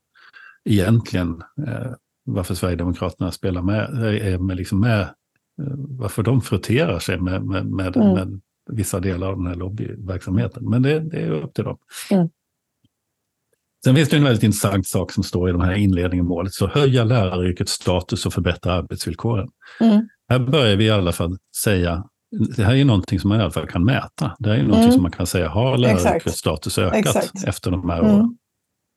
[0.65, 1.93] egentligen eh,
[2.25, 7.67] varför Sverigedemokraterna spelar med, är med, liksom med eh, varför de frotterar sig med, med,
[7.67, 8.13] med, mm.
[8.13, 8.41] med,
[8.71, 10.71] vissa delar av den här lobbyverksamheten.
[10.71, 11.79] Men det, det är upp till dem.
[12.11, 12.29] Mm.
[13.85, 16.55] Sen finns det en väldigt intressant sak som står i de här inledningen målet.
[16.55, 19.49] Så höja läraryrkets status och förbättra arbetsvillkoren.
[19.81, 20.09] Mm.
[20.29, 22.05] Här börjar vi i alla fall säga,
[22.57, 24.37] det här är någonting som man i alla fall kan mäta.
[24.39, 24.93] Det här är någonting mm.
[24.93, 27.45] som man kan säga, har läraryrkets status ökat Exakt.
[27.45, 28.15] efter de här mm.
[28.15, 28.39] åren?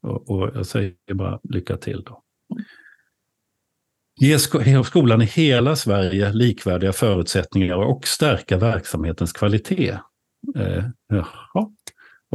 [0.07, 2.23] Och, och, jag säger bara lycka till då.
[4.19, 4.39] Ge
[4.83, 9.97] skolan i hela Sverige likvärdiga förutsättningar och stärka verksamhetens kvalitet.
[10.55, 11.71] Eh, jaha,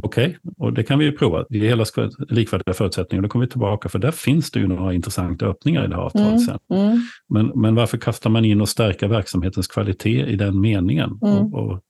[0.03, 0.53] okej, okay.
[0.59, 1.45] och det kan vi ju prova.
[1.51, 1.85] Ge hela
[2.29, 3.23] likvärdiga förutsättningar.
[3.23, 6.03] Då kommer vi tillbaka, för där finns det ju några intressanta öppningar i det här
[6.03, 6.59] avtalet mm, sen.
[6.71, 7.01] Mm.
[7.29, 11.19] Men, men varför kastar man in och stärka verksamhetens kvalitet i den meningen?
[11.23, 11.35] Mm.
[11.35, 11.81] Och, och,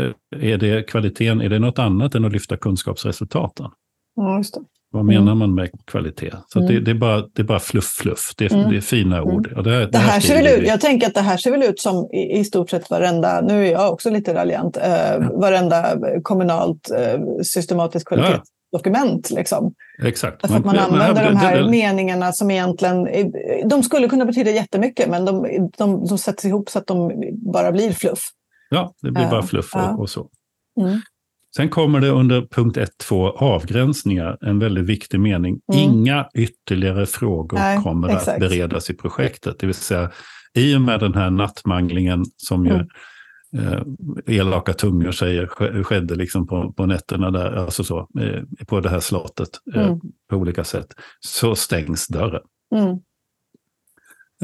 [0.00, 0.12] eh,
[0.52, 3.70] är det kvaliteten, är det något annat än att lyfta kunskapsresultaten?
[4.16, 4.60] Ja, just det.
[4.92, 5.38] Vad menar mm.
[5.38, 6.32] man med kvalitet?
[6.48, 6.72] Så mm.
[6.72, 8.32] det, det, är bara, det är bara fluff, fluff.
[8.36, 8.70] Det är, mm.
[8.70, 9.52] det är fina ord.
[9.56, 11.62] Och det, det, det här, ser väl ut, jag tänker att det här ser väl
[11.62, 15.30] ut som i, i stort sett varenda, nu är jag också lite raljant, eh, ja.
[15.34, 19.30] varenda kommunalt eh, systematiskt kvalitetsdokument.
[19.30, 19.36] Ja.
[19.36, 19.74] Liksom.
[20.02, 20.42] Exakt.
[20.42, 23.08] Därför att man men, använder men, de här meningarna som egentligen,
[23.64, 25.42] de skulle kunna betyda jättemycket, men de,
[25.78, 27.12] de, de sätts ihop så att de
[27.52, 28.20] bara blir fluff.
[28.70, 30.28] Ja, det blir bara fluff och, och så.
[30.80, 31.00] Mm.
[31.56, 35.60] Sen kommer det under punkt 1.2 avgränsningar, en väldigt viktig mening.
[35.72, 35.84] Mm.
[35.84, 38.28] Inga ytterligare frågor Nej, kommer exakt.
[38.28, 39.58] att beredas i projektet.
[39.58, 40.10] Det vill säga,
[40.54, 42.88] i och med den här nattmanglingen som ju mm.
[43.58, 43.82] eh,
[44.26, 45.46] elaka tungor säger
[45.82, 50.00] skedde liksom på, på nätterna där, alltså så, eh, på det här slottet eh, mm.
[50.30, 52.42] på olika sätt, så stängs dörren.
[52.74, 52.98] Mm.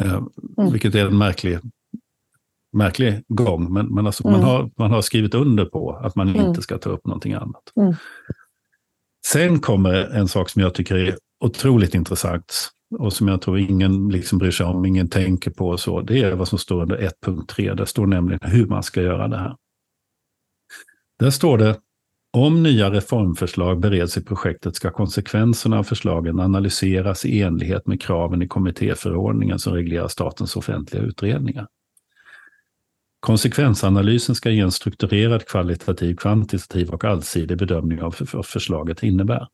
[0.01, 0.23] Eh,
[0.59, 0.73] mm.
[0.73, 1.59] vilket är en märklig
[2.73, 4.41] märklig gång, men, men alltså mm.
[4.41, 6.47] man, har, man har skrivit under på att man mm.
[6.47, 7.73] inte ska ta upp någonting annat.
[7.77, 7.95] Mm.
[9.27, 14.09] Sen kommer en sak som jag tycker är otroligt intressant och som jag tror ingen
[14.09, 15.69] liksom bryr sig om, ingen tänker på.
[15.69, 17.75] Och så, det är vad som står under 1.3.
[17.75, 19.57] Där står nämligen hur man ska göra det här.
[21.19, 21.79] Där står det
[22.33, 28.43] om nya reformförslag bereds i projektet ska konsekvenserna av förslagen analyseras i enlighet med kraven
[28.43, 31.66] i kommittéförordningen som reglerar statens offentliga utredningar.
[33.21, 39.49] Konsekvensanalysen ska ge en strukturerad, kvalitativ, kvantitativ och allsidig bedömning av vad förslaget innebär.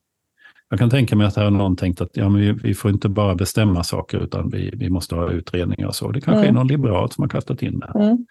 [0.68, 3.08] Jag kan tänka mig att här har någon tänkt att ja, men vi, får inte
[3.08, 6.10] bara bestämma saker utan vi, vi måste ha utredningar och så.
[6.10, 6.48] Det kanske mm.
[6.48, 7.92] är någon liberal som har kastat in det.
[7.94, 8.26] Mm.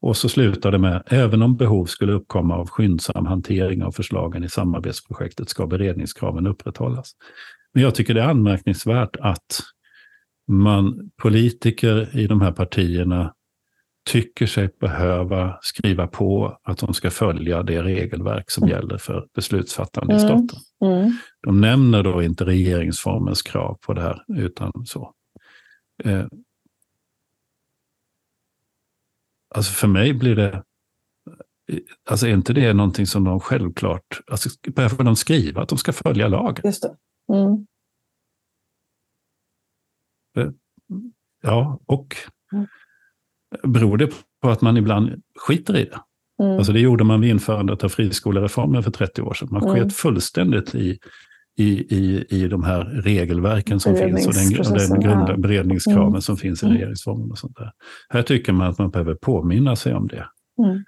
[0.00, 4.44] Och så slutar det med, även om behov skulle uppkomma av skyndsam hantering av förslagen
[4.44, 7.12] i samarbetsprojektet ska beredningskraven upprätthållas.
[7.74, 9.60] Men jag tycker det är anmärkningsvärt att
[10.48, 13.32] man, politiker i de här partierna
[14.04, 18.76] tycker sig behöva skriva på att de ska följa det regelverk som mm.
[18.76, 20.24] gäller för beslutsfattande mm.
[20.24, 20.60] i staten.
[20.84, 21.12] Mm.
[21.42, 25.14] De nämner då inte regeringsformens krav på det här, utan så.
[26.04, 26.26] Eh,
[29.54, 30.62] alltså för mig blir det,
[32.10, 35.92] alltså är inte det någonting som de självklart, alltså behöver de skriva att de ska
[35.92, 36.62] följa lagen?
[36.64, 36.96] Just det.
[37.34, 37.66] Mm.
[40.36, 40.52] Eh,
[41.42, 42.16] ja, och
[42.52, 42.66] mm.
[43.62, 44.10] Beror det
[44.42, 45.98] på att man ibland skiter i det?
[46.42, 46.56] Mm.
[46.56, 49.48] Alltså det gjorde man vid införandet av friskolereformen för 30 år sedan.
[49.50, 49.90] Man sket mm.
[49.90, 50.98] fullständigt i,
[51.58, 56.20] i, i, i de här regelverken som finns och den, och den grunda, beredningskraven mm.
[56.20, 56.78] som finns i mm.
[56.78, 57.30] regeringsformen.
[57.30, 57.72] och sånt där.
[58.08, 60.26] Här tycker man att man behöver påminna sig om det.
[60.58, 60.84] Mm.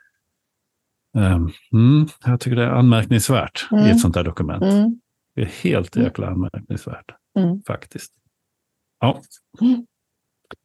[1.17, 3.99] Um, jag tycker det är anmärkningsvärt i ett mm.
[3.99, 4.63] sånt här dokument.
[4.63, 5.01] Mm.
[5.35, 7.11] Det är helt jäkla anmärkningsvärt,
[7.67, 8.13] faktiskt.
[9.01, 9.21] Ja.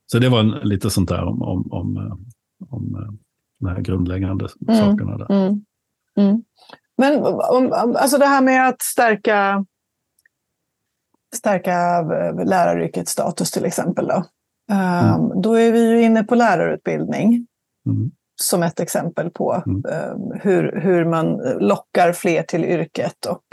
[0.05, 2.13] Så det var en, lite sånt där om, om, om, eh,
[2.69, 3.13] om eh,
[3.59, 4.79] de här grundläggande mm.
[4.79, 5.17] sakerna.
[5.17, 5.31] Där.
[5.31, 5.65] Mm.
[6.17, 6.43] Mm.
[6.97, 7.23] Men
[7.95, 9.65] alltså det här med att stärka,
[11.35, 14.07] stärka eh, läraryrkets status till exempel.
[14.07, 14.25] Då.
[14.71, 17.47] Um, då är vi ju inne på lärarutbildning
[17.85, 18.11] mm.
[18.41, 19.83] som ett exempel på um,
[20.41, 23.45] hur, hur man lockar fler till yrket och,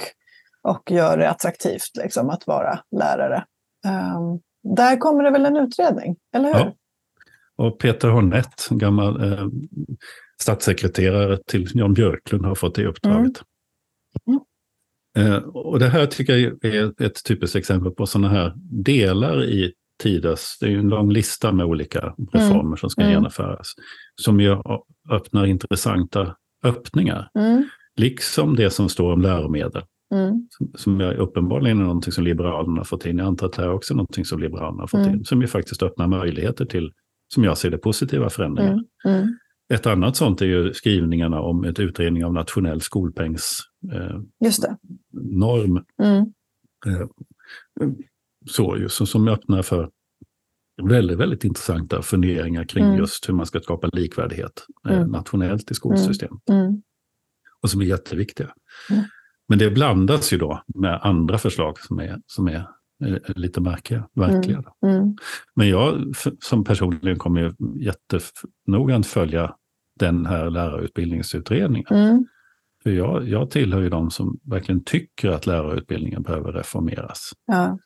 [0.62, 3.44] och gör det attraktivt liksom, att vara lärare.
[3.86, 4.40] Um,
[4.74, 6.60] där kommer det väl en utredning, eller hur?
[6.60, 6.74] Ja.
[7.56, 9.46] Och Peter Hornett, gammal eh,
[10.40, 13.42] statssekreterare till Jan Björklund, har fått det uppdraget.
[14.26, 14.40] Mm.
[15.18, 15.32] Mm.
[15.32, 19.72] Eh, och det här tycker jag är ett typiskt exempel på sådana här delar i
[20.02, 22.76] Tidas, det är en lång lista med olika reformer mm.
[22.76, 23.12] som ska mm.
[23.12, 23.72] genomföras,
[24.22, 24.56] som ju
[25.10, 27.30] öppnar intressanta öppningar.
[27.34, 27.68] Mm.
[27.96, 29.82] Liksom det som står om läromedel.
[30.14, 30.48] Mm.
[30.50, 33.18] Som, som är uppenbarligen är någonting som Liberalerna har fått in.
[33.18, 35.14] Jag antar att det är också någonting som Liberalerna har fått mm.
[35.14, 35.24] in.
[35.24, 36.92] Som ju faktiskt öppnar möjligheter till,
[37.34, 38.72] som jag ser det, positiva förändringar.
[39.04, 39.16] Mm.
[39.18, 39.38] mm.
[39.74, 43.76] Ett annat sånt är ju skrivningarna om ett utredning av nationell skolpengsnorm.
[43.92, 44.64] Eh, Just.
[46.02, 46.32] Mm.
[46.86, 47.06] Eh,
[48.50, 49.90] så ju, så, som öppnar för
[50.82, 52.98] väldigt, väldigt intressanta funderingar kring mm.
[52.98, 55.10] just hur man ska skapa likvärdighet eh, mm.
[55.10, 56.48] nationellt i skolsystemet.
[56.48, 56.60] Mm.
[56.60, 56.82] mm.
[57.62, 58.54] Och som är jätteviktiga.
[59.48, 62.66] Men det blandas ju då med andra förslag som är, som är
[63.26, 64.08] lite märkliga.
[64.14, 64.62] verkliga.
[64.82, 64.96] Mm.
[64.96, 65.16] Mm.
[65.54, 69.54] Men jag som personligen kommer ju jättenoggrant följa
[70.00, 71.86] den här lärarutbildningsutredningen.
[71.90, 72.26] Mm.
[72.82, 77.32] För jag, jag tillhör ju de som verkligen tycker att lärarutbildningen behöver reformeras.
[77.46, 77.78] Ja.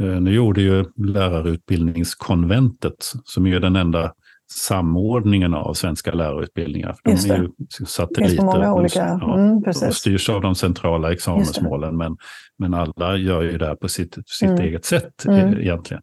[0.00, 4.12] Eh, nu gjorde ju lärarutbildningskonventet, som är den enda
[4.52, 6.92] samordningen av svenska lärarutbildningar.
[6.92, 7.50] För de är ju
[7.86, 9.18] satelliter olika.
[9.20, 11.96] Ja, mm, och styrs av de centrala examensmålen.
[11.96, 12.16] Men,
[12.58, 14.60] men alla gör ju det här på sitt, sitt mm.
[14.60, 15.54] eget sätt mm.
[15.54, 16.02] E-, egentligen.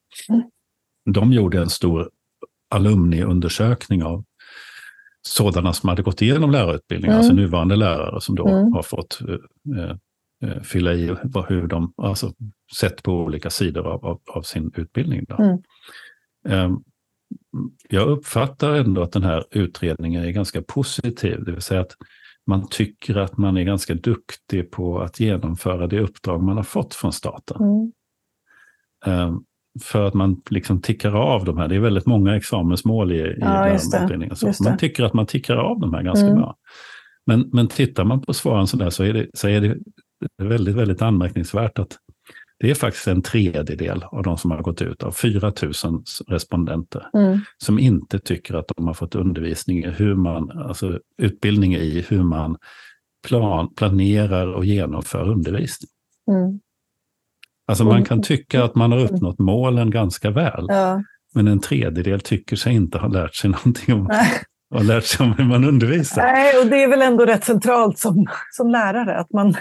[1.06, 2.10] De gjorde en stor
[2.70, 4.24] alumniundersökning av
[5.22, 7.44] sådana som hade gått igenom lärarutbildningen, alltså mm.
[7.44, 8.74] nuvarande lärare som då mm.
[8.74, 11.16] har fått eh, eh, fylla i
[11.48, 12.34] hur de, alltså
[12.76, 15.26] sett på olika sidor av, av, av sin utbildning.
[15.40, 15.58] Mm.
[17.90, 21.96] Jag uppfattar ändå att den här utredningen är ganska positiv, det vill säga att
[22.48, 26.96] man tycker att man är ganska duktig på att genomföra det uppdrag man har fått
[26.96, 27.58] från staten.
[27.62, 27.92] Mm.
[29.06, 29.44] Um,
[29.82, 33.38] för att man liksom tickar av de här, det är väldigt många examensmål i, i
[33.40, 34.36] ja, utbildningen.
[34.36, 36.38] Så man tycker att man tickar av de här ganska mm.
[36.38, 36.56] bra.
[37.26, 39.78] Men, men tittar man på svaren så, där, så, är det, så är det
[40.44, 41.98] väldigt, väldigt anmärkningsvärt att
[42.60, 45.54] det är faktiskt en tredjedel av de som har gått ut, av 4
[45.84, 47.40] 000 respondenter, mm.
[47.58, 52.24] som inte tycker att de har fått undervisning i hur man, alltså utbildning i hur
[52.24, 52.58] man
[53.28, 55.90] plan, planerar och genomför undervisning.
[56.32, 56.60] Mm.
[57.68, 61.04] Alltså man kan tycka att man har uppnått målen ganska väl, ja.
[61.34, 64.10] men en tredjedel tycker sig inte ha lärt sig någonting om
[64.76, 66.22] och lärt sig om hur man undervisar.
[66.22, 69.56] Nej, och det är väl ändå rätt centralt som, som lärare, att man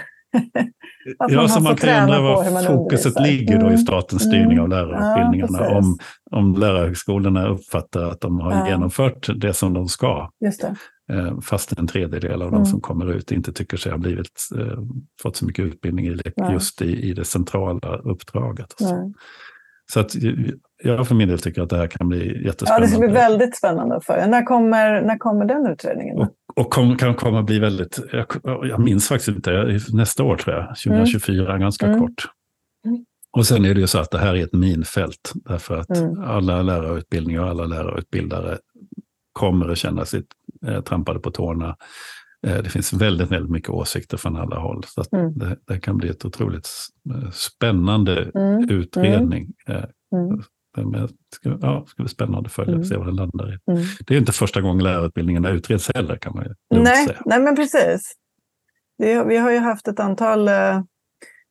[1.29, 3.77] ja, så man kan undra var fokuset ligger då i mm.
[3.77, 5.59] statens styrning av lärarutbildningarna.
[5.59, 5.97] Ja, om,
[6.31, 8.67] om lärarhögskolorna uppfattar att de har ja.
[8.67, 10.29] genomfört det som de ska.
[10.45, 10.75] Just det.
[11.13, 12.59] Eh, fast en tredjedel av mm.
[12.59, 14.79] de som kommer ut inte tycker sig ha blivit, eh,
[15.21, 16.21] fått så mycket utbildning i,
[16.51, 18.73] just i, i det centrala uppdraget.
[18.77, 19.13] Så.
[19.91, 20.15] så att
[20.83, 22.75] jag för min del tycker att det här kan bli jättespännande.
[22.75, 26.17] Ja, det ska bli väldigt spännande för När kommer, när kommer den utredningen?
[26.17, 30.55] Och, och kom, kan komma bli väldigt, jag, jag minns faktiskt inte, nästa år tror
[30.55, 31.61] jag, 2024, mm.
[31.61, 31.99] ganska mm.
[31.99, 32.27] kort.
[32.85, 33.05] Mm.
[33.37, 36.23] Och sen är det ju så att det här är ett minfält, därför att mm.
[36.23, 38.57] alla lärarutbildningar och alla lärarutbildare
[39.33, 40.23] kommer att känna sig
[40.67, 41.75] eh, trampade på tårna.
[42.47, 44.83] Eh, det finns väldigt, väldigt mycket åsikter från alla håll.
[44.87, 45.37] Så mm.
[45.37, 46.69] det, det, kan bli ett otroligt
[47.09, 48.69] eh, spännande mm.
[48.69, 49.53] utredning.
[49.67, 49.83] Eh,
[50.15, 50.41] mm.
[50.85, 52.85] Men det ska, ja, ska bli spännande att följa och mm.
[52.85, 53.71] se vad det landar i.
[53.71, 53.83] Mm.
[54.07, 57.21] Det är inte första gången lärarutbildningarna utreds heller kan man ju nej, säga.
[57.25, 58.13] Nej, men precis.
[58.97, 60.47] Det, vi har ju haft ett antal...
[60.47, 60.81] Eh,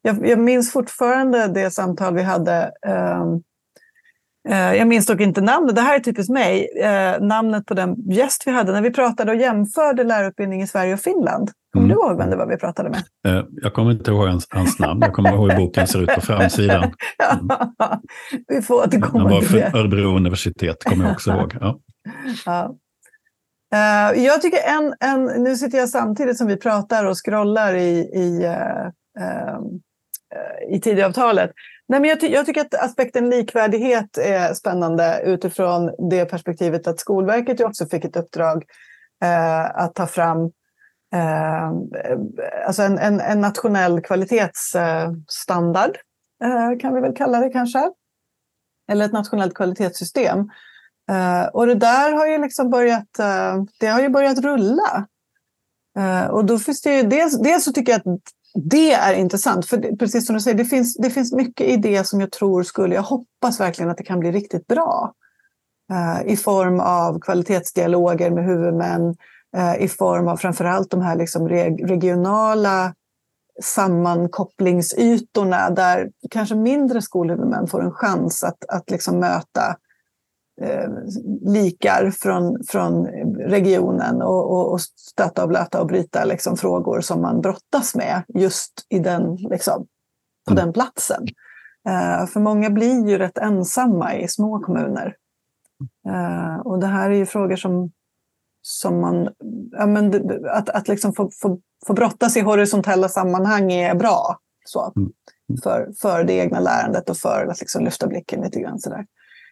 [0.03, 2.73] jag, jag, minns fortfarande det samtal vi hade.
[2.87, 3.25] Eh,
[4.49, 6.69] jag minns dock inte namnet, det här är typiskt mig.
[6.83, 10.95] Eh, namnet på den gäst vi hade när vi pratade och jämförde lärarutbildning i Sverige
[10.95, 11.51] och Finland.
[11.73, 11.97] Kommer mm.
[11.97, 13.03] du ihåg vem det var vi pratade med?
[13.29, 15.01] Eh, jag kommer inte ihåg hans, hans namn.
[15.01, 16.83] Jag kommer ihåg hur boken ser ut på framsidan.
[16.83, 16.93] Mm.
[17.79, 18.01] ja,
[18.49, 21.57] vi får återkomma Han var för Örebro universitet, kommer jag också ihåg.
[21.61, 21.81] Ja.
[22.45, 22.75] ja.
[24.15, 28.55] Jag tycker en, en, nu sitter jag samtidigt som vi pratar och scrollar i, i,
[30.71, 31.51] i Tidöavtalet.
[31.89, 37.01] Nej, men jag, ty jag, tycker att aspekten likvärdighet är spännande utifrån det perspektivet att
[37.01, 38.65] Skolverket ju också fick ett uppdrag
[39.23, 40.39] eh, att ta fram
[41.15, 41.71] eh,
[42.67, 45.99] alltså en, en, en, nationell kvalitetsstandard,
[46.45, 47.91] eh, kan vi väl kalla det kanske.
[48.89, 50.51] Eller ett nationellt kvalitetssystem.
[51.11, 55.07] Eh, och det där har ju liksom börjat, eh, det har ju börjat rulla.
[55.99, 59.67] Eh, och då finns det ju, dels, dels så tycker jag att det är intressant,
[59.67, 62.33] för det, precis som du säger, det finns, det finns mycket i det som jag
[62.33, 65.13] tror skulle, jag hoppas verkligen att det kan bli riktigt bra.
[65.93, 69.15] Uh, I form av kvalitetsdialoger med huvudmän,
[69.57, 72.95] Eh, i form av framförallt de här liksom regionala
[73.63, 79.77] sammankopplingsytorna där kanske mindre skolhuvudmän får en chans att, att liksom möta
[80.63, 80.89] eh,
[81.43, 83.09] likar från, från
[83.47, 88.23] regionen och, och, och stöta och blöta och bryta liksom, frågor som man brottas med
[88.29, 89.87] just i den, liksom,
[90.47, 90.65] på mm.
[90.65, 91.27] den platsen.
[91.89, 95.17] Eh, för många blir ju rätt ensamma i små kommuner.
[96.09, 97.91] Eh, och det här är ju frågor som
[98.69, 99.29] som man,
[99.73, 104.93] ja, men, att, att liksom få, få, få brottas i horisontella sammanhang är bra så,
[104.97, 105.11] mm.
[105.49, 105.63] mm.
[105.63, 108.79] för, för det egna lärandet och för att liksom lyfta blicken lite grann.
[108.79, 109.07] Så, där.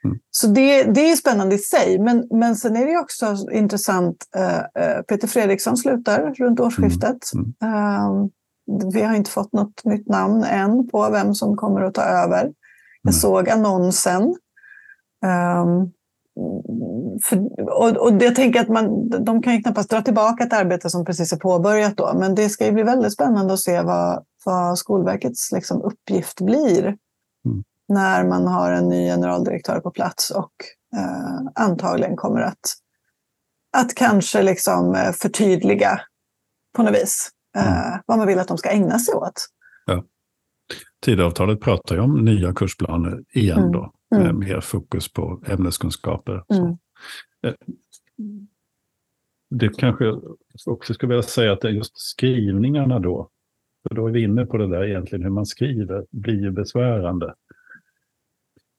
[0.05, 0.19] Mm.
[0.31, 4.17] så det, det är spännande i sig, men, men sen är det också intressant.
[4.37, 7.19] Uh, Peter Fredriksson slutar runt årsskiftet.
[7.35, 7.75] Mm.
[7.75, 8.27] Uh,
[8.93, 12.53] vi har inte fått något nytt namn än på vem som kommer att ta över.
[13.03, 13.13] Jag mm.
[13.13, 14.23] såg annonsen.
[15.25, 15.93] Um,
[17.23, 17.39] för,
[17.71, 21.05] och, och jag tänker att man, de kan ju knappast dra tillbaka ett arbete som
[21.05, 24.79] precis är påbörjat då, men det ska ju bli väldigt spännande att se vad, vad
[24.79, 26.99] Skolverkets liksom, uppgift blir mm.
[27.89, 30.53] När man har en ny generaldirektör på plats och
[30.97, 32.75] eh, antagligen kommer att,
[33.77, 36.01] att kanske liksom eh, förtydliga
[36.77, 38.01] på något vis eh, mm.
[38.07, 39.47] vad man vill att de ska ägna sig åt.
[39.87, 40.05] Ja.
[41.05, 43.73] Tidavtalet pratar ju om nya kursplaner igen mm.
[43.73, 44.39] då, med mm.
[44.39, 46.45] mer fokus på ämneskunskaper.
[46.55, 46.77] Mm.
[47.47, 47.55] Eh,
[49.51, 50.13] det kanske
[50.67, 53.31] också skulle vilja säga att det är just skrivningarna då,
[53.89, 57.35] för då är vi inne på det där egentligen hur man skriver, blir ju besvärande.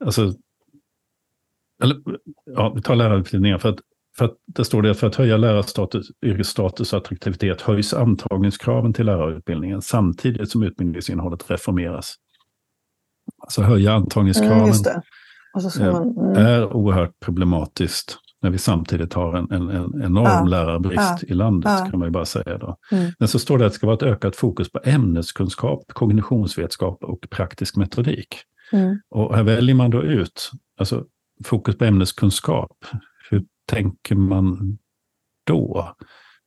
[0.06, 0.34] Alltså,
[1.84, 1.98] eller,
[2.46, 3.60] ja, vi tar lärarutbildningen.
[3.60, 3.80] För att
[4.18, 9.06] för att det står det för att höja lärarstatus, yrkesstatus och attraktivitet höjs antagningskraven till
[9.06, 12.16] lärarutbildningen samtidigt som utbildningsinnehållet reformeras.
[13.41, 14.74] Alltså höja antagningskraven
[15.82, 16.46] mm, man, mm.
[16.46, 21.34] är oerhört problematiskt när vi samtidigt har en, en, en enorm ja, lärarbrist ja, i
[21.34, 21.88] landet, ja.
[21.91, 22.58] kan man ju bara säga.
[22.58, 22.78] Då.
[22.91, 23.12] Mm.
[23.20, 27.30] Men så står det att det ska vara ett ökat fokus på ämneskunskap, kognitionsvetskap och
[27.30, 28.36] praktisk metodik.
[28.72, 28.99] Mm.
[29.09, 31.05] Och här väljer man då ut, alltså
[31.45, 32.78] fokus på ämneskunskap,
[33.30, 34.78] hur tänker man
[35.45, 35.95] då?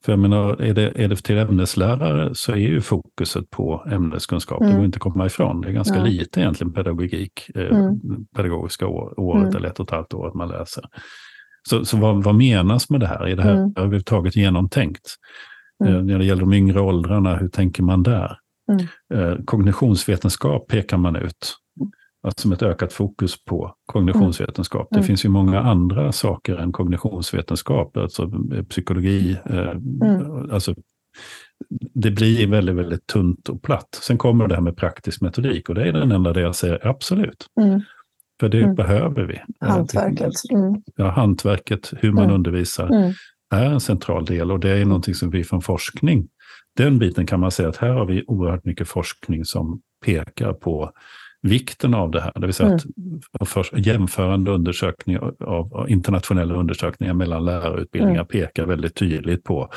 [0.05, 4.61] För jag menar, är det, är det till ämneslärare så är ju fokuset på ämneskunskap,
[4.61, 4.73] mm.
[4.73, 5.61] det går inte att komma ifrån.
[5.61, 6.13] Det är ganska Nej.
[6.13, 8.01] lite egentligen pedagogik, eh, mm.
[8.37, 9.57] pedagogiska år, året mm.
[9.57, 10.85] eller ett och ett halvt år att man läser.
[11.69, 13.27] Så, så vad, vad menas med det här?
[13.27, 13.73] Är det här mm.
[13.77, 15.17] överhuvudtaget genomtänkt?
[15.85, 15.95] Mm.
[15.95, 18.39] Eh, när det gäller de yngre åldrarna, hur tänker man där?
[18.73, 18.87] Mm.
[19.15, 21.57] Eh, kognitionsvetenskap pekar man ut
[22.37, 24.93] som ett ökat fokus på kognitionsvetenskap.
[24.93, 25.01] Mm.
[25.01, 28.31] Det finns ju många andra saker än kognitionsvetenskap, alltså
[28.69, 29.37] psykologi.
[29.45, 30.51] Eh, mm.
[30.51, 30.75] alltså,
[31.95, 33.99] det blir väldigt, väldigt tunt och platt.
[34.03, 36.87] Sen kommer det här med praktisk metodik och det är den enda där jag säger
[36.87, 37.47] absolut.
[37.61, 37.81] Mm.
[38.41, 38.75] För det mm.
[38.75, 39.41] behöver vi.
[39.61, 40.33] Hantverket.
[40.51, 40.83] Mm.
[40.97, 42.35] Ja, hantverket, hur man mm.
[42.35, 43.15] undervisar,
[43.55, 46.29] är en central del och det är någonting som vi från forskning,
[46.77, 50.93] den biten kan man säga att här har vi oerhört mycket forskning som pekar på
[51.43, 52.33] vikten av det här.
[52.35, 52.79] Det vill säga mm.
[53.41, 58.27] att för, jämförande undersökningar av, av, internationella undersökningar mellan lärarutbildningar mm.
[58.27, 59.71] pekar väldigt tydligt på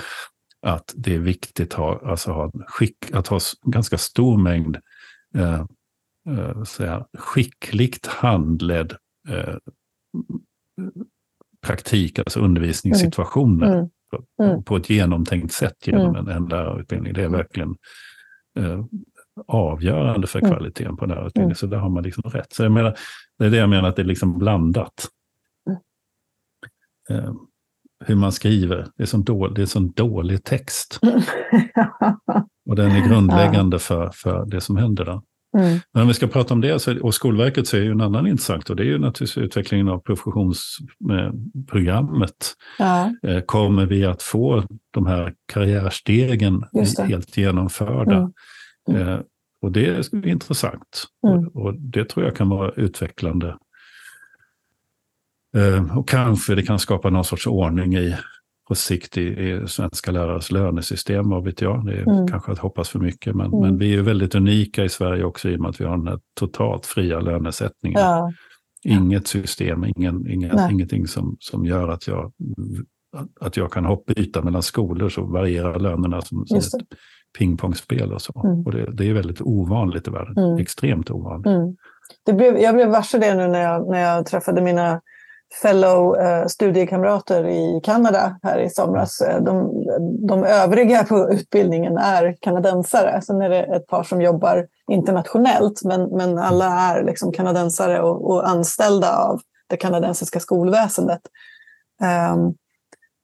[0.62, 4.78] att det är viktigt att ha, alltså ha, skick, att ha ganska stor mängd
[5.36, 5.66] eh,
[6.30, 8.96] eh, säga, skickligt handledd
[9.30, 9.56] eh,
[11.62, 13.90] praktik, alltså undervisningssituationer mm.
[14.12, 14.64] På, mm.
[14.64, 16.28] på, ett genomtänkt sätt genom mm.
[16.28, 17.14] en, en lärarutbildning.
[17.14, 17.76] Det är verkligen
[18.60, 18.86] eh,
[19.48, 20.52] avgörande för mm.
[20.52, 21.50] kvaliteten på lärarutbildningen.
[21.50, 21.56] Mm.
[21.56, 22.54] Så där har man liksom rätt.
[22.54, 22.98] Så jag menar,
[23.40, 25.08] det är det jag menar, att det är liksom blandat.
[27.10, 27.34] Eh,
[28.06, 31.00] hur man skriver, det är sån dålig, det är sån dålig text.
[32.70, 35.22] och den är grundläggande för, för det som händer där.
[35.58, 35.80] Mm.
[35.94, 38.28] Men om vi ska prata om det, så, och Skolverket så är ju en annan
[38.28, 42.54] intressant och det är ju naturligtvis utvecklingen av professionsprogrammet.
[42.80, 43.14] Ja.
[43.24, 46.66] Eh, kommer vi att få de här karriärstegen
[47.08, 48.18] helt genomförda?
[48.18, 48.34] Mm.
[48.90, 49.08] Mm.
[49.08, 49.20] Eh,
[49.62, 51.06] och det är intressant.
[51.28, 51.48] Mm.
[51.48, 53.58] Och, och, det tror jag kan vara utvecklande.
[55.58, 58.16] Eh, och kanske det kan skapa någon sorts ordning i,
[58.68, 61.86] på sikt i, i svenska lärares lönesystem, vad vet jag.
[61.86, 62.28] Det är mm.
[62.28, 63.60] kanske att hoppas för mycket, men, mm.
[63.60, 66.08] men vi är väldigt unika i Sverige också i och med att vi har den
[66.08, 68.02] här totalt fria lönesättningen.
[68.02, 68.34] Ja.
[68.84, 72.32] Inget system, ingen, ingen, ingenting som, som gör att jag,
[73.40, 76.98] att jag kan hoppa byta mellan skolor så varierar lönerna som, som ett
[77.38, 78.42] pingpongspel och så.
[78.46, 78.66] Mm.
[78.66, 80.58] Och det, det, är väldigt ovanligt i världen, mm.
[80.58, 81.48] extremt ovanligt.
[81.48, 81.76] Mm.
[82.26, 85.02] Det blev, jag blev varse det nu när jag, när jag träffade mina
[85.62, 89.22] fellow eh, studiekamrater i Kanada här i somras.
[89.22, 89.86] Eh, de,
[90.28, 93.22] de övriga på utbildningen är kanadensare.
[93.22, 98.32] Sen är det ett par som jobbar internationellt, men, men alla är liksom kanadensare och,
[98.32, 101.22] och anställda av det kanadensiska skolväsendet.
[102.34, 102.56] Um,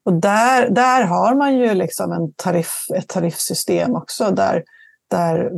[0.07, 4.63] och där, där har man ju liksom en tariff, ett tariffsystem också där,
[5.09, 5.51] där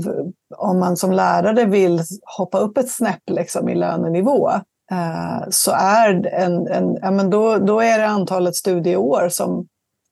[0.58, 2.02] om man som lärare vill
[2.38, 4.50] hoppa upp ett snäpp liksom i lönenivå
[4.92, 9.68] eh, så är, en, en, ja, men då, då är det antalet studieår som,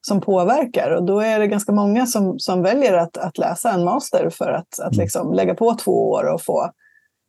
[0.08, 0.92] som påverkar.
[0.92, 4.52] Och då är det ganska många som, som väljer att, att läsa en master för
[4.52, 5.04] att, att mm.
[5.04, 6.62] liksom lägga på två år och få,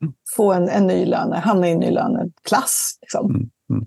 [0.03, 0.15] mm.
[0.37, 2.99] få en, en ny löne, hamna i en ny löneklass.
[3.01, 3.31] Liksom.
[3.31, 3.51] Mm.
[3.71, 3.87] Mm.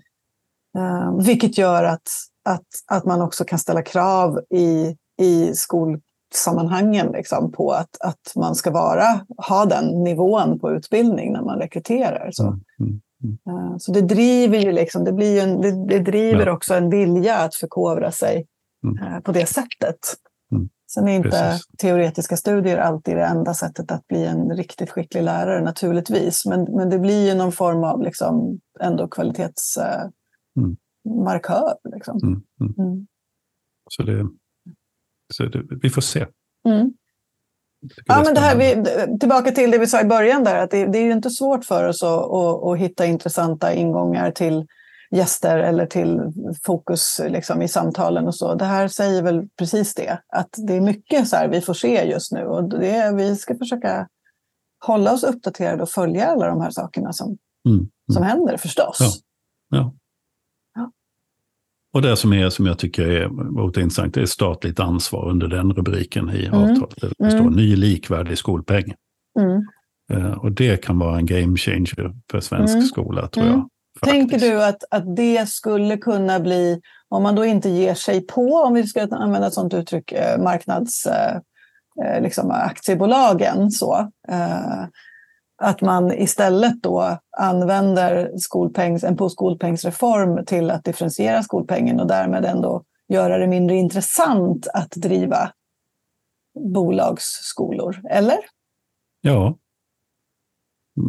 [0.78, 2.08] Uh, vilket gör att,
[2.44, 8.54] att, att man också kan ställa krav i, i skolsammanhangen liksom, på att, att man
[8.54, 12.30] ska vara, ha den nivån på utbildning när man rekryterar.
[12.32, 13.72] Så, mm, mm, mm.
[13.72, 16.52] Eh, så det driver ju liksom, det, blir en, det, det driver ja.
[16.52, 18.46] också en vilja att förkovra sig
[18.84, 18.98] mm.
[18.98, 19.98] Eh, på det sättet.
[20.52, 20.68] Mm.
[20.94, 21.66] Sen är inte Precis.
[21.78, 26.46] teoretiska studier alltid det enda sättet att bli en riktigt skicklig lärare naturligtvis.
[26.46, 30.10] Men, men det blir ju någon form av liksom ändå kvalitetsmarkör.
[30.56, 30.76] Mm.
[31.04, 32.18] Markör, liksom.
[32.22, 32.74] Mm, mm.
[32.78, 33.06] Mm.
[33.90, 34.28] Så, det,
[35.34, 36.26] så det, vi får se.
[36.68, 36.92] Mm.
[38.06, 40.86] Ja, men det här, vi, tillbaka till det vi sa i början där, att det,
[40.86, 44.66] det är ju inte svårt för oss att, att, att hitta intressanta ingångar till
[45.10, 46.20] gäster eller till
[46.62, 48.54] fokus liksom, i samtalen och så.
[48.54, 52.04] Det här säger väl precis det, att det är mycket så här vi får se
[52.04, 54.08] just nu och det, vi ska försöka
[54.86, 57.38] hålla oss uppdaterade och följa alla de här sakerna som,
[57.68, 57.90] Mm, mm.
[58.12, 58.98] som händer förstås.
[59.00, 59.78] Ja.
[59.78, 59.94] Ja.
[61.94, 65.48] Och det som, är, som jag tycker är oerhört intressant det är statligt ansvar under
[65.48, 66.58] den rubriken i Mm.
[66.60, 67.12] avtalet.
[67.18, 67.52] Det står Mm.
[67.54, 68.94] ny likvärdig skolpeng.
[69.40, 69.62] Mm.
[70.12, 72.86] Eh, och det kan vara en game changer för svensk Mm.
[72.86, 73.56] skola tror Mm.
[73.58, 73.68] jag.
[74.08, 74.52] Tänker faktiskt.
[74.52, 78.74] du att, att det skulle kunna bli, om man då inte ger sig på, om
[78.74, 81.36] vi ska använda ett sådant uttryck, eh, marknads, eh,
[82.04, 84.84] eh, liksom aktiebolagen, så, eh,
[85.62, 92.82] att man istället då använder skolpengs, en skolpengsreform till att differentiera skolpengen och därmed ändå
[93.08, 95.52] göra det mindre intressant att driva
[96.74, 98.38] bolagsskolor, eller?
[99.20, 99.58] Ja.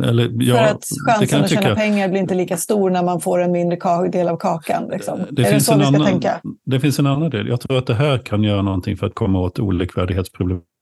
[0.04, 1.76] Eller, ja, För att det chansen att tjäna tycka.
[1.76, 4.88] pengar blir inte lika stor när man får en mindre del av kakan.
[4.90, 5.20] Liksom.
[5.32, 6.42] Det är det så en vi ska annan- tänka?
[6.66, 7.48] Det finns en annan del.
[7.48, 9.60] Jag tror att det här kan göra någonting för att komma åt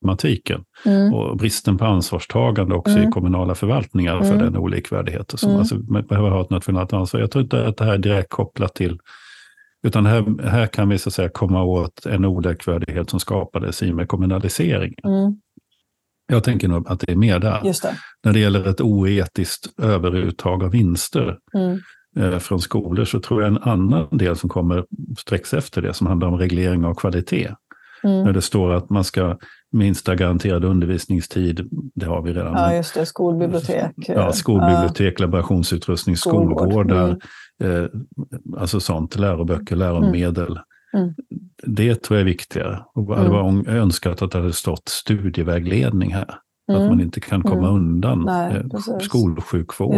[0.02, 0.64] olikvärdighetsproblematiken.
[0.86, 1.14] Mm.
[1.14, 3.10] Och bristen på ansvarstagande också Mm.
[3.10, 4.40] i kommunala förvaltningar för Mm.
[4.46, 5.38] den olikvärdigheten.
[5.38, 5.60] Som Mm.
[5.60, 7.22] alltså, man behöver ha ett nationellt ansvar.
[7.22, 9.00] Jag tror inte att det här är direkt kopplat till
[9.84, 13.92] utan här, här kan vi så att säga komma åt en olikvärdighet som skapades i
[13.92, 15.00] och med kommunaliseringen.
[15.04, 15.36] Mm.
[16.28, 17.60] Jag tänker nog att det är mer där.
[17.64, 17.96] Det.
[18.24, 21.80] När det gäller ett oetiskt överuttag av vinster Mm.
[22.20, 24.86] eh, från skolor så tror jag en annan del som kommer
[25.18, 27.56] strax efter det som handlar om reglering av kvalitet.
[28.04, 28.34] När Mm.
[28.34, 29.38] det står att man ska
[29.72, 32.54] minsta garanterad undervisningstid, det har vi redan.
[32.54, 33.06] Ja, just det.
[33.06, 33.92] Skolbibliotek.
[33.98, 36.58] Ja, skolbibliotek, laborationsutrustning, Skolgård.
[36.58, 37.18] skolgårdar,
[37.64, 37.86] eh,
[38.58, 40.60] alltså sånt, läroböcker, läromedel.
[40.94, 41.14] Mm.
[41.64, 42.84] Det tror jag är viktigare.
[42.94, 43.32] Och det Mm.
[43.32, 46.36] var önskat att det hade stått studievägledning här.
[46.76, 46.90] Att Mm.
[46.90, 47.76] man inte kan komma Mm.
[47.76, 49.96] undan Nej, eh, skolsjukvård.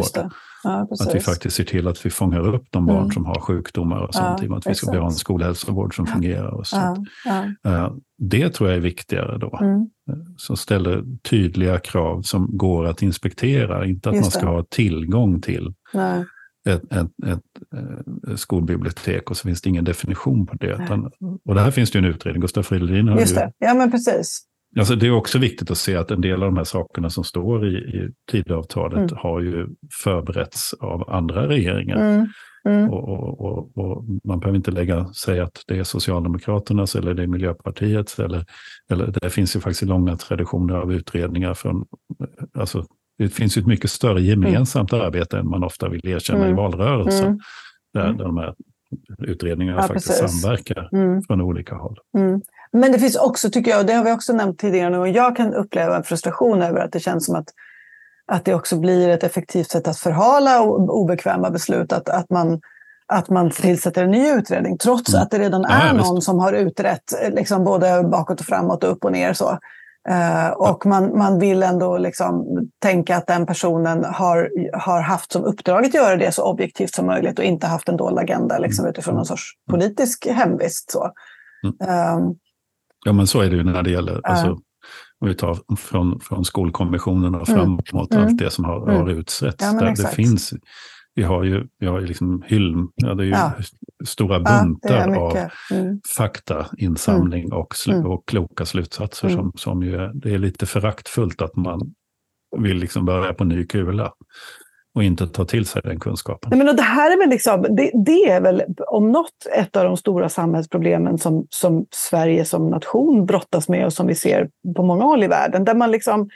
[0.64, 0.88] Ja.
[1.00, 3.12] Att vi faktiskt ser till att vi fångar upp de barn Mm.
[3.12, 4.44] som har sjukdomar och sånt.
[4.44, 6.48] Ja, att vi ska ha en skolhälsovård som fungerar.
[6.54, 7.08] Och sånt.
[7.26, 7.46] ja.
[7.72, 9.58] Eh, Det tror jag är viktigare då.
[9.62, 9.88] Mm.
[10.38, 13.86] Som ställer tydliga krav som går att inspektera.
[13.86, 14.52] Inte att Just man ska det.
[14.52, 16.26] ha tillgång till Nej.
[16.70, 17.42] ett, ett, ett,
[18.30, 20.78] eh, skolbibliotek och så finns det ingen definition på det.
[20.84, 21.12] Utan,
[21.46, 23.36] och det här finns det ju en utredning, Gustaf Fridolin har Just ju...
[23.36, 23.52] det.
[23.58, 24.44] Ja, men precis.
[24.80, 27.24] Alltså det är också viktigt att se att en del av de här sakerna som
[27.24, 29.18] står i, i Tidöavtalet Mm.
[29.18, 29.68] har ju
[30.04, 31.98] förberetts av andra regeringar.
[31.98, 32.28] Mm.
[32.66, 32.90] Mm.
[32.90, 37.24] Och, och, och, och man behöver inte lägga, säga att det är Socialdemokraternas eller det
[37.24, 38.20] är Miljöpartiets.
[38.20, 38.46] Eller,
[38.92, 41.86] eller det finns ju faktiskt långa traditioner av utredningar från...
[42.54, 42.86] Alltså,
[43.18, 46.56] det finns ju ett mycket större gemensamt arbete än man ofta vill erkänna i Mm.
[46.56, 47.26] valrörelsen.
[47.28, 47.40] Mm.
[47.94, 48.54] Där, där de här
[49.18, 50.42] utredningarna Ja, faktiskt precis.
[50.42, 51.22] samverkar Mm.
[51.22, 51.98] från olika håll.
[52.74, 52.82] Mm.
[52.82, 55.10] Men det finns också, tycker jag, och det har vi också nämnt tidigare nu, och
[55.10, 57.48] jag kan uppleva en frustration över att det känns som att,
[58.26, 62.62] att det också blir ett effektivt sätt att förhala obekväma beslut, att, att, man,
[63.08, 65.24] att man tillsätter en ny utredning, trots Mm.
[65.24, 68.92] att det redan är ja, någon som har utrett liksom både bakåt och framåt och
[68.92, 69.34] upp och ner.
[69.34, 69.58] Så.
[70.10, 72.46] Eh, och man, man vill ändå liksom
[72.80, 77.06] tänka att den personen har, har haft som uppdrag att göra det så objektivt som
[77.06, 80.92] möjligt och inte haft en dold agenda liksom, utifrån någon sorts politisk hemvist.
[80.92, 81.12] Så.
[81.64, 81.90] Mm.
[81.90, 82.36] Ehm,
[83.06, 84.30] Ja, men så är det ju när det gäller, Ja.
[84.30, 84.52] alltså,
[85.20, 87.60] om vi tar från, från skolkommissionen och Mm.
[87.60, 88.26] framåt, Mm.
[88.26, 88.96] allt det som har, Mm.
[89.02, 89.64] har utsetts.
[89.66, 90.54] Ja, men där det finns,
[91.16, 93.54] vi har ju, vi har ju liksom hyll, ja, det är ju Ja.
[94.06, 95.52] stora ja, buntar av mycket.
[95.72, 96.02] Mm.
[96.18, 98.08] faktainsamling och, slu, Mm.
[98.08, 99.28] och kloka slutsatser.
[99.28, 99.38] Mm.
[99.40, 101.94] Som, som ju är, det är lite föraktfullt att man
[102.58, 104.12] vill liksom börja på ny kula
[104.96, 106.50] och inte ta till sig den kunskapen.
[106.50, 109.76] Nej, men och det här är väl liksom, det, det är väl om något ett
[109.76, 114.50] av de stora samhällsproblemen som, som Sverige som nation brottas med och som vi ser
[114.76, 115.66] på många håll i världen.
[115.66, 116.30] Där man liksom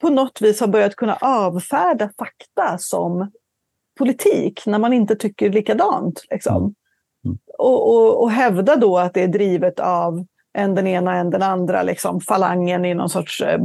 [0.00, 3.30] på något vis har börjat kunna avfärda fakta som
[3.98, 6.24] politik när man inte tycker likadant.
[6.30, 6.56] Liksom.
[6.56, 6.74] Mm.
[7.24, 7.38] Mm.
[7.58, 10.26] Och, och, och hävda då att det är drivet av
[10.58, 13.58] än den ena än den andra liksom, falangen i någon sorts eh,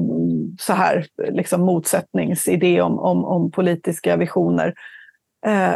[0.60, 4.74] så här, liksom, motsättningsidé om, om, om politiska visioner.
[5.46, 5.76] Eh,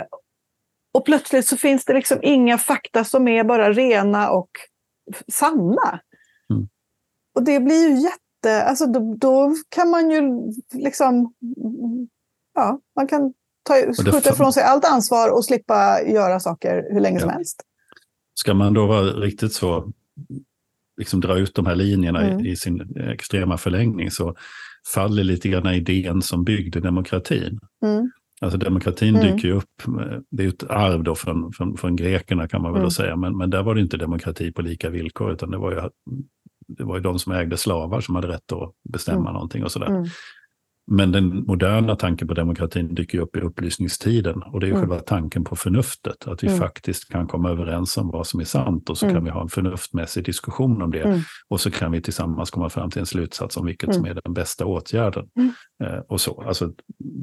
[0.93, 4.49] och plötsligt så finns det liksom inga fakta som är bara rena och
[5.31, 5.99] sanna.
[6.49, 6.67] Mm.
[7.35, 8.63] Och det blir ju jätte...
[8.63, 10.21] Alltså då, då kan man ju
[10.73, 11.33] liksom...
[12.53, 13.73] Ja, man kan ta,
[14.03, 17.35] skjuta ifrån sig allt ansvar och slippa göra saker hur länge som Ja.
[17.35, 17.61] helst.
[18.33, 19.91] Ska man då vara riktigt så
[20.97, 22.45] liksom dra ut de här linjerna mm.
[22.45, 24.35] i, i, sin extrema förlängning så
[24.93, 27.59] faller lite grann idén som byggde demokratin.
[27.85, 28.11] Mm.
[28.41, 29.35] Alltså demokratin mm.
[29.35, 29.81] dyker ju upp,
[30.29, 32.91] det är ju ett arv då från, från, från grekerna kan man väl mm.
[32.91, 35.81] säga, men, men där var det inte demokrati på lika villkor, utan det var ju,
[36.67, 39.33] det var ju de som ägde slavar som hade rätt att bestämma mm.
[39.33, 40.09] någonting och sådär.
[40.91, 44.43] Men den moderna tanken på demokratin dyker upp i upplysningstiden.
[44.43, 44.81] Och det är mm.
[44.81, 46.27] själva tanken på förnuftet.
[46.27, 46.59] Att vi mm.
[46.59, 49.15] faktiskt kan komma överens om vad som är sant och så mm.
[49.15, 51.01] kan vi ha en förnuftmässig diskussion om det.
[51.01, 51.19] Mm.
[51.49, 54.17] Och så kan vi tillsammans komma fram till en slutsats om vilket som mm.
[54.17, 55.27] är den bästa åtgärden.
[55.37, 55.51] Mm.
[55.83, 56.43] Eh, och så.
[56.47, 56.71] Alltså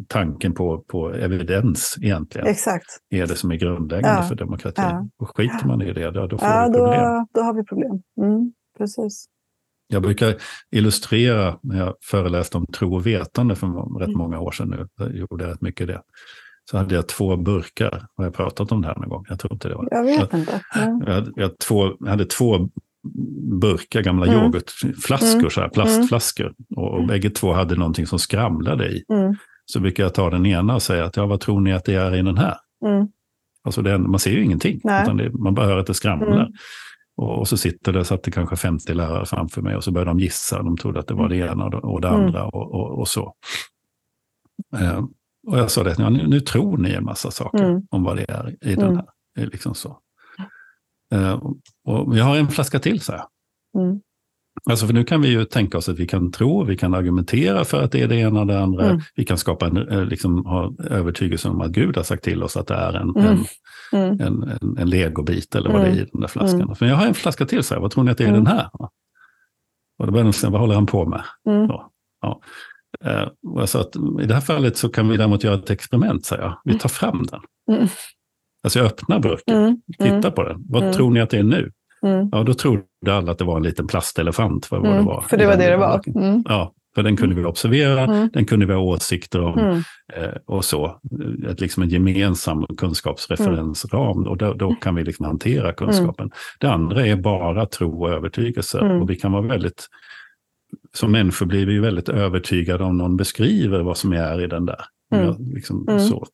[0.09, 2.47] tanken på, på evidens egentligen.
[2.47, 2.87] Exakt.
[3.11, 4.29] Är det som är grundläggande ja.
[4.29, 4.85] för demokratin.
[4.85, 5.09] Ja.
[5.19, 7.01] Och skiter man i det, då, då får ja, vi problem.
[7.01, 8.03] Då, då har vi problem.
[8.79, 9.29] Precis.
[9.89, 10.35] Jag brukar
[10.71, 14.19] illustrera när jag föreläste om tro och vetande för rätt mm.
[14.19, 14.89] många år sedan nu.
[14.97, 16.03] Jag gjorde rätt mycket det.
[16.71, 18.07] Så hade jag två burkar.
[18.17, 19.25] Har jag pratat om det här någon gång?
[19.29, 19.89] Jag tror inte det var.
[19.91, 20.61] Jag vet inte.
[20.75, 22.69] Jag, jag, hade, jag, två, jag hade två
[23.61, 24.39] burkar, gamla mm.
[24.39, 25.51] yoghurtflaskor, mm.
[25.51, 26.55] så här, plastflaskor.
[26.77, 27.07] Och, och mm.
[27.07, 29.05] bägge två hade någonting som skramlade i.
[29.09, 29.35] Mm.
[29.67, 31.95] Så brukar jag ta den ena och säga att ja, vad tror ni att det
[31.95, 32.57] är i den här?
[32.87, 33.09] Mm.
[33.65, 36.49] Alltså det, man ser ju ingenting, det, man bara hör att det skramlar.
[37.23, 37.31] Mm.
[37.31, 40.21] Och, så sitter det, satt det kanske 50 lärare framför mig och så började de
[40.21, 40.63] gissa.
[40.63, 42.51] De trodde att det var det ena och det, andra mm.
[42.53, 43.35] och, och, och, så.
[44.77, 45.05] Eh,
[45.47, 47.83] och jag sa det, ja, nu, nu, tror ni en massa saker mm.
[47.91, 48.97] om vad det är i den mm.
[49.37, 49.47] här.
[49.47, 49.99] Liksom så.
[51.13, 51.43] Eh,
[51.85, 53.25] och, jag har en flaska till, så här.
[54.67, 54.73] Mm.
[54.73, 57.65] Alltså för nu kan vi ju tänka oss att vi kan tro, vi kan argumentera
[57.65, 58.85] för att det är det ena och det andra.
[58.85, 59.01] Mm.
[59.15, 62.57] Vi kan skapa en, eh, liksom, ha övertygelse om att Gud har sagt till oss
[62.57, 63.45] att det är en, mm.
[63.93, 66.63] en, en, en, en, legobit eller vad det är i den där flaskan.
[66.63, 66.75] Mm.
[66.81, 68.33] Men jag har en flaska till, så här, vad tror ni att det är i
[68.33, 68.69] den här?
[69.99, 71.23] Och då började de säga, vad håller han på med?
[71.49, 71.67] Mm.
[71.69, 71.91] Så,
[72.23, 72.41] ja.
[73.05, 75.71] Eh, och jag sa att i det här fallet så kan vi däremot göra ett
[75.71, 76.59] experiment, säger jag.
[76.65, 77.41] Vi tar fram den.
[77.77, 77.89] Mm.
[78.65, 79.81] Alltså jag öppnar burken, mm.
[79.99, 80.65] tittar på den.
[80.69, 81.73] Vad tror ni att det är nu?
[82.07, 82.29] Mm.
[82.33, 84.71] Ja, då trodde alla att det var en liten plastelefant.
[84.71, 84.97] Vad, mm.
[84.97, 85.21] det var.
[85.21, 86.01] För det var det det var?
[86.07, 86.45] Mm.
[86.49, 88.31] Ja, för den kunde vi observera, mm.
[88.33, 89.77] den kunde vi ha åsikter om mm.
[90.15, 91.01] eh, och så.
[91.51, 96.31] Ett, liksom en gemensam kunskapsreferensram och då, då kan vi liksom hantera kunskapen.
[96.61, 98.79] Det andra är bara tro och övertygelse.
[98.81, 99.89] Och vi kan vara väldigt
[100.95, 104.67] som människor blir vi ju väldigt övertygade om någon beskriver vad som är i den
[104.67, 104.85] där.
[105.15, 105.35] Mm.
[105.55, 106.01] Liksom, mm.
[106.01, 106.27] Så,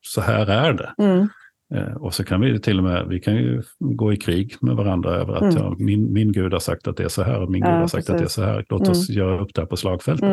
[0.00, 0.94] så här är det.
[0.98, 1.28] Mm.
[1.74, 4.76] Eh, och så kan vi till och med, vi kan ju gå i krig med
[4.76, 5.56] varandra över att mm.
[5.56, 7.80] ja, min, min gud har sagt att det är så här och min ja, gud
[7.80, 8.10] har sagt precis.
[8.10, 8.64] att det är så här.
[8.68, 9.18] Låt oss mm.
[9.18, 10.28] göra upp det här på slagfältet.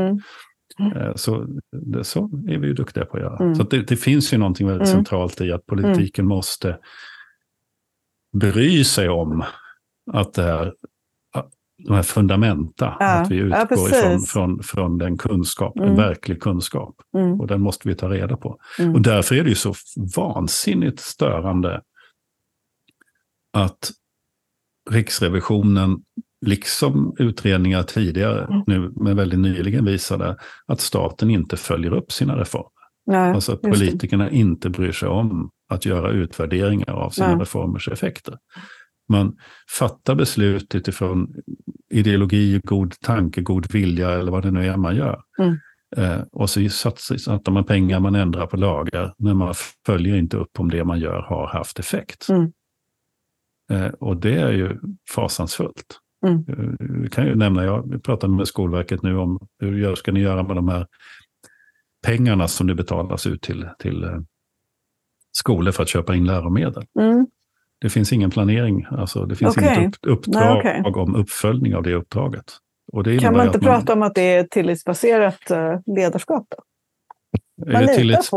[0.79, 0.97] Mm.
[0.97, 3.37] Eh, så, det, så är vi ju duktiga på att göra.
[3.37, 3.55] Mm.
[3.55, 4.97] Så det, det, finns ju någonting väldigt mm.
[4.97, 6.77] centralt i att politiken måste
[8.37, 9.43] bry sig om
[10.11, 10.73] att det är
[11.85, 15.89] de här fundamenta, ja, att vi utgår ja, ifrån från, från den kunskap, mm.
[15.89, 16.95] en verklig kunskap.
[17.17, 17.41] Mm.
[17.41, 18.59] Och den måste vi ta reda på.
[18.79, 18.95] Mm.
[18.95, 19.73] Och därför är det ju så
[20.15, 21.81] vansinnigt störande
[23.53, 23.91] att
[24.89, 25.97] Riksrevisionen,
[26.45, 28.63] liksom utredningar tidigare, mm.
[28.67, 32.69] nu men väldigt nyligen visade att staten inte följer upp sina reformer.
[33.05, 37.37] Nej, alltså att politikerna inte bryr sig om att göra utvärderingar av sina Nej.
[37.37, 38.37] reformers effekter.
[39.09, 39.37] Man
[39.79, 41.35] fattar beslut utifrån
[41.89, 45.21] ideologi, god tanke, god vilja eller vad det nu är man gör.
[45.39, 45.57] Mm.
[45.97, 49.53] Eh, och så satsar man pengar, man ändrar på lagar, men man
[49.85, 52.27] följer inte upp om det man gör har haft effekt.
[52.29, 52.51] Mm.
[53.71, 54.79] Eh, och det är ju
[55.15, 55.99] fasansfullt.
[56.25, 56.43] Mm.
[56.47, 60.43] Jag eh, kan ju nämna, jag pratade med Skolverket nu om hur ska ni göra
[60.43, 60.87] med de här
[62.05, 64.19] pengarna som nu betalas ut till, till eh,
[65.31, 66.85] skolor för att köpa in läromedel.
[66.99, 67.27] Mm.
[67.81, 69.75] Det finns ingen planering, alltså det finns okay.
[69.75, 71.01] inget upp, uppdrag Nej, okay.
[71.01, 72.53] om uppföljning av det uppdraget.
[73.03, 76.47] Det kan man inte man, prata om att det är tillitsbaserat eh, ledarskap?
[76.49, 76.63] Då?
[77.71, 78.29] Man litar tillitsbas...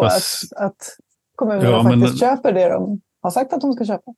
[0.51, 0.77] på att, att
[1.37, 2.17] kommunerna ja, faktiskt men...
[2.17, 4.15] köper det de har sagt att de ska köpa?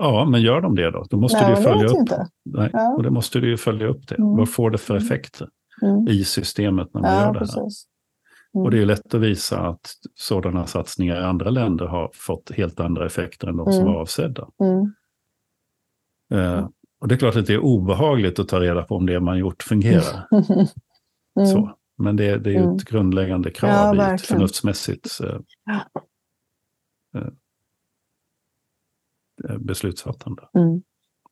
[0.00, 1.04] Ja, men gör de det då?
[1.10, 2.08] Då måste Nej, du följa upp.
[2.44, 2.94] Nej, ja.
[2.96, 4.14] och då måste du följa upp det.
[4.14, 4.36] Mm.
[4.36, 5.48] Vad får det för effekter
[5.82, 6.08] mm.
[6.08, 7.46] i systemet när man ja, gör det här?
[7.46, 7.86] Precis.
[8.56, 8.64] Mm.
[8.64, 12.80] Och det är lätt att visa att sådana satsningar i andra länder har fått helt
[12.80, 13.92] andra effekter än de som mm.
[13.92, 14.48] var avsedda.
[14.60, 14.92] Mm.
[16.30, 16.68] Eh,
[17.00, 19.38] och det är klart att det är obehagligt att ta reda på om det man
[19.38, 20.28] gjort fungerar.
[21.38, 21.46] Mm.
[21.46, 21.78] Så.
[21.98, 22.76] Men det, det är ju ett mm.
[22.76, 25.38] grundläggande krav ja, i ett förnuftsmässigt eh,
[29.44, 30.42] eh, beslutsfattande.
[30.54, 30.82] Mm.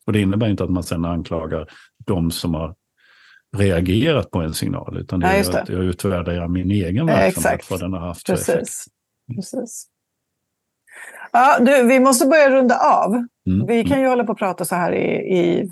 [0.07, 1.69] Och det innebär inte att man sen anklagar
[2.07, 2.75] de som har
[3.55, 7.67] reagerat på en signal, utan det är ja, att jag utvärderar min egen verksamhet, ja,
[7.71, 8.47] vad den har haft Precis.
[8.47, 8.71] för effekt.
[9.37, 9.87] Precis.
[11.33, 13.15] Ja, du, vi måste börja runda av.
[13.47, 13.67] Mm.
[13.67, 15.69] Vi kan ju hålla på och prata så här i, i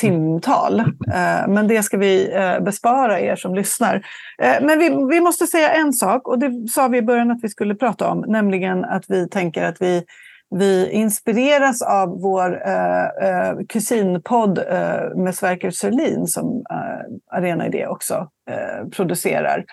[0.00, 3.94] timtal, eh, men det ska vi eh, bespara er som lyssnar.
[4.42, 7.40] Eh, men vi, vi måste säga en sak, och det sa vi i början att
[7.42, 10.04] vi skulle prata om, nämligen att vi tänker att vi
[10.50, 17.86] vi inspireras av vår eh, eh kusinpodd eh, med Sverker Sörlin som eh, Arena Idé
[17.86, 19.64] också eh, producerar,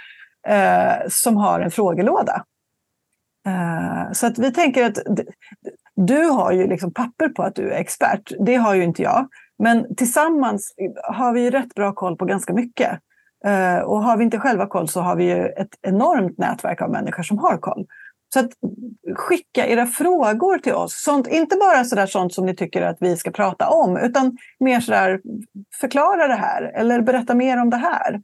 [0.48, 2.44] eh, som har en frågelåda.
[3.48, 4.98] Eh, så att vi tänker att
[5.96, 8.32] du har ju liksom papper på att du är expert.
[8.40, 9.28] Det har ju inte jag.
[9.60, 10.74] Men tillsammans
[11.04, 13.00] har vi ju rätt bra koll på ganska mycket.
[13.46, 16.90] Eh, och har vi inte själva koll så har vi ju ett enormt nätverk av
[16.90, 17.86] människor som har koll.
[18.34, 18.50] Så att
[19.16, 21.04] skicka era frågor till oss.
[21.04, 24.80] Sånt, inte bara sådär sånt som ni tycker att vi ska prata om, utan mer
[24.80, 25.22] sådär
[25.80, 28.22] förklara det här eller berätta mer om det här.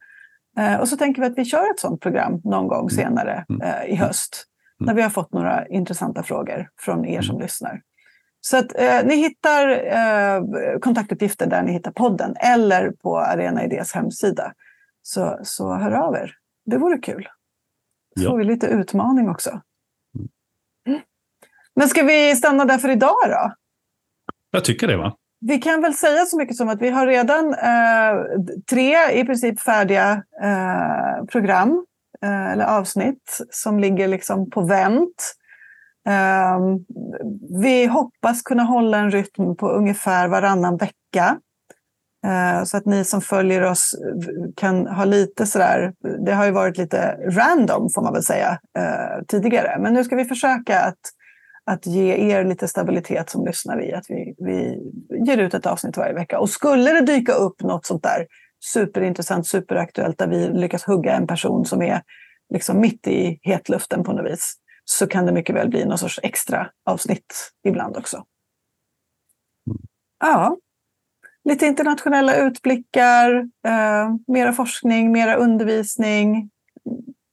[0.58, 2.90] Eh, och så tänker vi att vi kör ett sånt program någon gång mm.
[2.90, 3.62] senare mm.
[3.62, 4.46] eh, i höst.
[4.80, 4.88] Mm.
[4.88, 7.82] När vi har fått några intressanta frågor från er som lyssnar.
[8.42, 13.94] Så att eh, ni hittar eh, kontaktuppgifter där ni hittar podden eller på Arena Idés
[13.94, 14.54] hemsida.
[15.02, 16.36] Så, så hör av er.
[16.66, 17.28] Det vore kul.
[18.18, 18.30] Så ja.
[18.30, 19.62] får vi lite utmaning också.
[21.76, 23.54] Men ska vi stanna där för idag då?
[24.52, 24.98] Jag tycker det.
[24.98, 25.14] va?
[25.46, 29.60] Vi kan väl säga så mycket som att vi har redan eh, tre i princip
[29.60, 31.86] färdiga eh, program
[32.24, 35.36] eh, eller avsnitt som ligger liksom på vänt.
[36.08, 36.60] Eh,
[37.64, 41.38] vi hoppas kunna hålla en rytm på ungefär varannan vecka.
[42.26, 43.96] Eh, så att ni som följer oss
[44.56, 45.94] kan ha lite sådär,
[46.26, 49.78] det har ju varit lite random får man väl säga eh, tidigare.
[49.80, 51.00] Men nu ska vi försöka att
[51.66, 54.80] att ge er lite stabilitet som lyssnar i att vi, vi
[55.26, 56.40] ger ut ett avsnitt varje vecka.
[56.40, 58.28] Och skulle det dyka upp något sånt där
[58.64, 62.02] superintressant, superaktuellt där vi lyckas hugga en person som är
[62.54, 64.56] liksom mitt i hetluften på något vis
[64.86, 68.24] så kan det mycket väl bli någon sorts extra avsnitt ibland också.
[70.20, 70.58] Ja,
[71.44, 73.36] lite internationella utblickar,
[73.68, 76.50] eh, mera forskning, mera undervisning,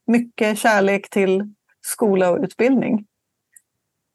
[0.06, 3.06] mycket kärlek till skola och utbildning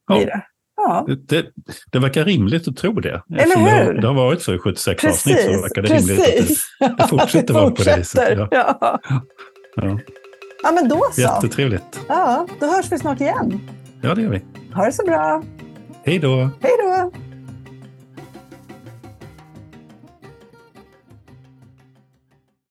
[0.08, 0.22] ja.
[0.22, 0.42] i det.
[0.78, 1.06] Ja.
[1.28, 1.46] Det,
[1.92, 3.24] det, verkar rimligt att tro det.
[3.30, 3.66] Eller hur?
[3.66, 6.10] Det har, det har varit så i 76 precis, avsnitt så verkar det precis.
[6.10, 8.38] rimligt att det, fortsätter vara på det viset.
[8.38, 8.48] Ja.
[8.52, 9.00] Ja.
[9.76, 10.00] Ja.
[10.64, 11.22] ja, men då så.
[11.22, 12.02] Jättetrevligt.
[12.08, 13.60] Ja, då hörs vi snart igen.
[14.02, 14.42] Ja, det gör vi.
[14.74, 15.44] Ha det så bra.
[16.06, 16.50] Hej då.
[16.62, 16.72] Hej